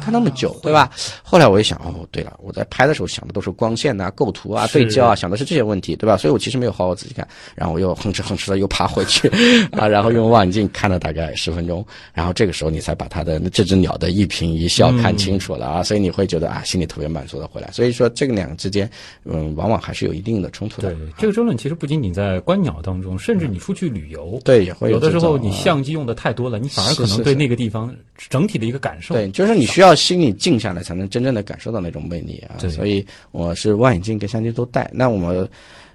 [0.00, 0.90] 看那么久，对吧？
[1.22, 6.16] 后来我一想，哦，对了，我在拍的时候想的都是光线呐、构图啊、对焦啊，想的是这些问题，对吧？
[6.16, 9.28] 所以我其实没有好好仔细看，然后我又哼哧哼哧的又爬回去
[9.72, 17.70] 啊，然后用望远镜看了大概十分钟，然后这个时候你才把它的这只鸟的一颦一笑看清楚了啊，所以你会觉得啊，心里特别满足的回来。
[17.72, 18.90] 所以说这个两个之间，
[19.24, 29.14] 嗯，往往还是有一定的冲突的对。，这个争论其实不仅仅在观鸟当中，甚至你出去旅游，对，也会有的时候你相机用的太多了，你反而可能对那个地方整体的一个感受。
[29.14, 32.70] 对，就是你需要心里静下来，才能真正的感受到那种魅力啊对。
[32.70, 35.48] 所以我是望远镜跟相机都带，那我们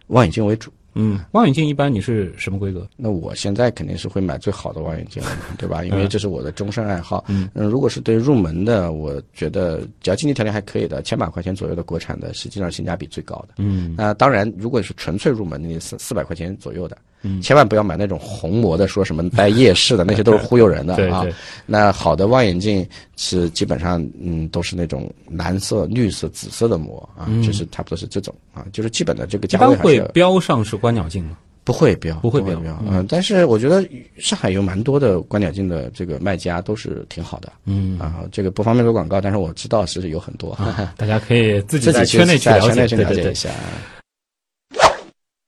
[0.08, 0.72] 望远镜为主。
[0.96, 2.88] 嗯，望远镜一般你是什么规格？
[2.96, 5.84] 那我现在肯定是会买最好的望远镜了，对吧？
[5.84, 7.26] 因为嗯这是我的终身爱好。
[7.28, 13.56] 嗯如果是对入门的，我觉得只要经济条件还可以的，千把块钱左右的国产的，实际上性价比最高的。
[13.58, 21.26] 嗯那当然，如果是纯粹入门，你四四百块钱左右的，嗯千万不要买那种红膜的，说什么带夜视的，那些都是忽悠人的 啊。
[21.66, 31.38] 那好的望远镜是基本上嗯都是那种蓝色、绿色、紫色的膜啊，嗯就是差不多是这种啊，就是基本的这个一般会价位还是标上是观鸟镜吗？
[31.66, 33.82] 不会标，不会标标，嗯嗯，但是我觉得
[34.18, 42.98] 上海有蛮多的观鸟镜的这个卖家都是挺好的嗯啊，这个不方便做广告，但是我知道是有很多，啊， 大家可以自己在圈内去了解。
[42.98, 43.50] 了解一下。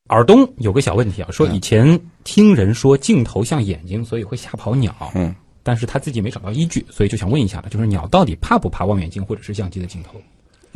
[0.10, 5.34] 耳东有个小问题啊，说嗯以前听人说镜头像眼睛，所以会吓跑鸟，嗯，
[5.64, 10.22] 但是他自己没找到依据，所以就想问一下了，就是鸟到底怕不怕望远镜或者是相机的镜头？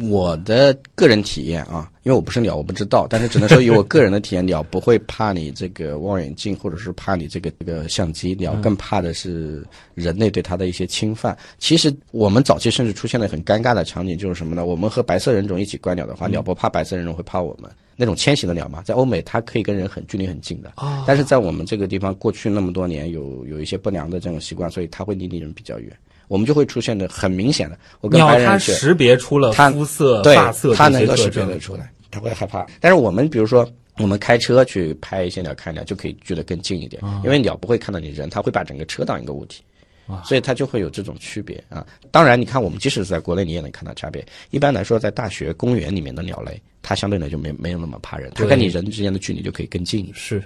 [0.08, 11.38] 我的个人体验啊，因为我不是鸟，我不知道，但是只能说以我个人的体验， 鸟不会怕你这个望远镜，或者是怕你这个这个相机，鸟更怕的是人类对它的一些侵犯。
[11.58, 14.66] 其实我们早期甚至出现了很尴尬的场景，就是什么呢？
[14.66, 17.70] 我们和白色人种一起观鸟的话，鸟不怕白色人种会怕我们。
[18.02, 25.92] 那种迁徙的鸟嘛，在欧美它可以跟人很距离很近的，啊但是在我们这个地方，过去那么多年有有一些不良的这种习惯，所以它会离你人比较远，
[26.30, 27.78] 我们就会出现的很明显的。
[28.00, 32.66] 我跟白人去识别出了它肤色、对发色，它能够识别得出来，它会害怕。
[32.80, 39.62] 但是我们比如说，我们开车去拍一些鸟看鸟，就可以距得更近一点，因为鸟不会看到你人，它会把整个车当一个物体。
[40.08, 41.86] 啊所以它就会有这种区别啊。
[42.10, 44.26] 当然，你看我们即使是在国内，你也能看到差别。
[44.50, 50.10] 一般来说，在大学、公园里面的鸟类，它相对来就没没有那么怕人，它跟你人之间的距离就可以更近。
[50.16, 50.44] 是，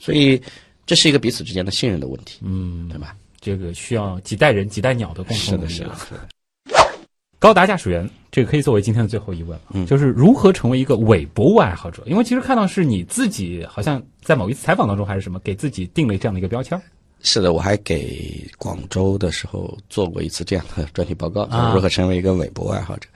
[0.00, 0.42] 所以
[0.84, 3.14] 这是一个彼此之间的信任的问题，嗯，对吧？
[3.40, 6.20] 这个需要几代人、几代鸟的共，同努力啊是的。，是的。
[7.40, 12.02] 高达驾驶员，这个可以作为今天的最后一问了，嗯就是如何成为一个伪博物爱好者？
[12.04, 16.80] 因为其实看到是你自己，好像在某一次采访当中还是什么，给自己定了这样的一个标签。
[17.20, 23.08] 是的，我还给广州的时候做过一次这样的专题报告，啊如何成为一个伪博物爱好者。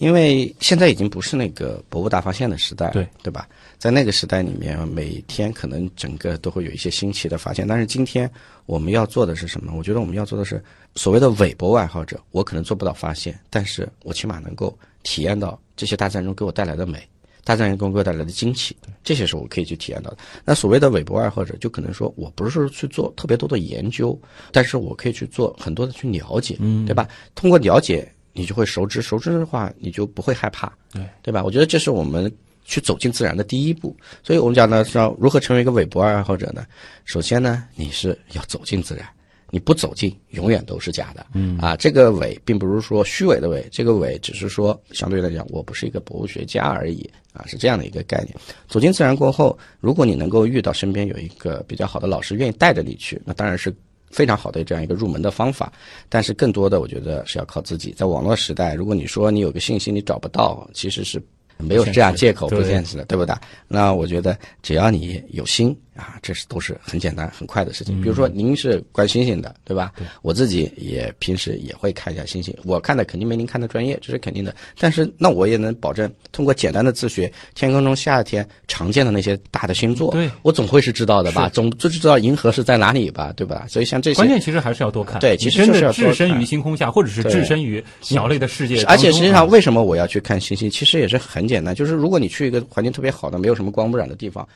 [0.00, 3.46] 因为现在已经不是那个博物大发现的时代，对对吧？
[3.78, 7.68] 在那个时代里面，每天可能整个都会有一些新奇的发现。
[7.68, 8.28] 但是今天
[8.64, 9.74] 我们要做的是什么？
[9.76, 10.62] 我觉得我们要做的是
[10.94, 12.18] 所谓的韦博物爱好者。
[12.30, 17.06] 我可能做不到发现，但是我起码能够体验到这些大自然中给我带来的美，
[17.44, 18.74] 大自然中给我带来的惊奇，
[19.04, 20.16] 这些是我可以去体验到的。
[20.46, 24.18] 那所谓的韦博爱好者，就可能说我不是说去做特别多的研究，
[24.50, 27.06] 但是我可以去做很多的去了解，嗯对吧？
[27.34, 31.44] 通过了解，你就会熟知，熟知的话，你就不会害怕，对对吧？
[31.44, 32.32] 我觉得这是我们
[32.64, 33.94] 去走进自然的第一步。
[34.22, 36.66] 所以我们讲呢，是要如何成为一个韦伯爱好者呢？
[37.04, 39.06] 首先呢，你是要走进自然。
[39.52, 41.26] 你不走进，永远都是假的。
[41.34, 48.36] 嗯啊，这个伪并不是说虚伪的伪，这个伪只是说相对来讲，我不是一个博物学家而已啊，是这样的一个概念。
[48.68, 53.74] 走进自然过后，如果你能够遇到身边有一个比较好的老师，愿意带着你去，那当然是
[54.10, 55.72] 非常好的这样一个入门的方法。
[56.08, 57.92] 但是更多的，我觉得是要靠自己。
[57.92, 61.22] 在网络时代，如果你说你有个信息你找不到，其实是
[61.56, 63.34] 没有这样借口不现实的，对不对？
[63.68, 68.00] 那我觉得只要你有心啊，这是都是很简单很快的事情。
[68.00, 69.92] 比如说您是观星星的，对吧？
[70.22, 74.54] 我自己也平时也会看一下星星，我看的肯定没您看的专业，这是肯定的。
[74.78, 81.50] 但是那我也能保证，通过简单的自学，天空中夏天常见的那些大的星座，对我总会是知道的吧？
[81.50, 83.66] 总就知道银河是在哪里吧，对吧？
[83.68, 85.20] 所以像这些关键其实还是要多看。
[85.20, 90.70] 对其实就是要多的置身于星空下，或者是置身于鸟类的世界，而且实际上，啊为什么我要去看星星？
[90.70, 94.48] 其实也是很简单，就是如果你去一个环境特别好的、没有什么光污染的地方，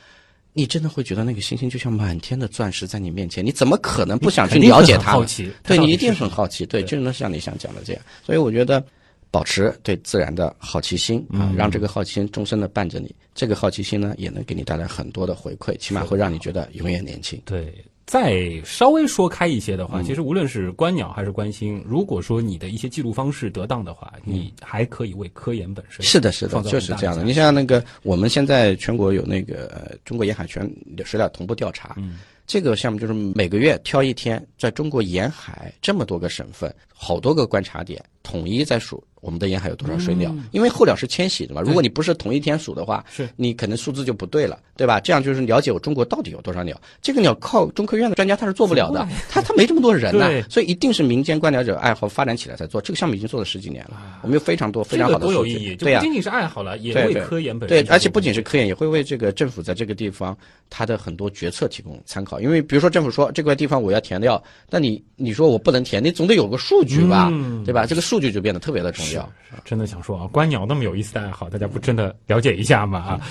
[0.57, 8.01] 你真的会觉得那个星星就像满天的钻石在你面前，你怎么可能不想去了解它好奇对你一定很好奇，对，对就能像你想讲的这样。
[8.23, 8.81] 所以我觉得，
[9.29, 13.13] 保持对自然的好奇心啊，嗯让这个好奇心终身的伴着你。
[13.33, 17.37] 这个好奇心呢，也能给你带来很多的回馈，起码会让你觉得永远年轻。
[17.43, 17.73] 对，
[18.05, 19.87] 再稍微说开一些的嗯。
[19.87, 27.23] 话，其实无论是观鸟还是观星，如果说你的一些记录方式得当的话，你还可以为科研本身是的，是的就是这样的。
[27.23, 30.61] 你像那个，我们现在全国有那个呃中国沿海全
[31.03, 40.35] 水鸟同步调查，嗯，这个项目就是每个月挑一天，在中国沿海这么多个省份，好多个观察点，统一在数我们的沿海有多少水鸟。
[40.51, 44.99] 因为候鸟是迁徙的嘛，如果你不是同一天数的话，是你可能数字就不对了，对吧？
[44.99, 46.79] 这样就是了解我中国到底有多少鸟。
[47.01, 52.81] 这个鸟靠中科院的专家他是做不了的，他他没这么多人呐、 对所以一定是民间观鸟者爱好发展起来才做。
[52.81, 55.75] 这个项目已经做了十几年了，我们有非常多非常好的数据。
[55.75, 60.35] 对呀、不仅仅是爱好了，也为对对科研本身对，而且不仅是科研，也会为这个政府在这个地方
[60.69, 62.39] 它的很多决策提供参考。
[62.39, 67.85] 因为比如说政府说这块地方我要填掉，那你你说我不能填，你总得有个数据吧，嗯对吧？
[67.85, 69.27] 这个数据就变得特别的重要。
[69.63, 72.99] 真的想说啊，观鸟那么有意思的爱好，大家不真的了解一下吗？
[72.99, 73.21] 啊，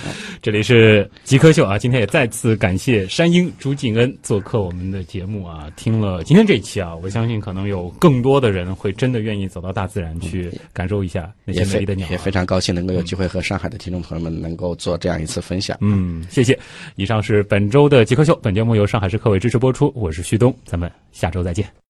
[0.41, 5.71] 这里是极客秀啊，今天也再次感谢山鹰朱敬恩做客我们的节目啊。
[5.77, 12.11] 听了今天这一期啊，我相信可能有更多的人会真的愿意走到大自然去感受一下那些美丽的鸟啊。
[12.11, 15.77] 也非常高兴能够有机会和上海的听众朋友们能够做这样一次分享。
[15.83, 16.59] 嗯，谢谢。
[16.97, 21.75] 以上是本周的极客秀，本节目由上海市科委支持播出，我是旭东，咱们下周再见。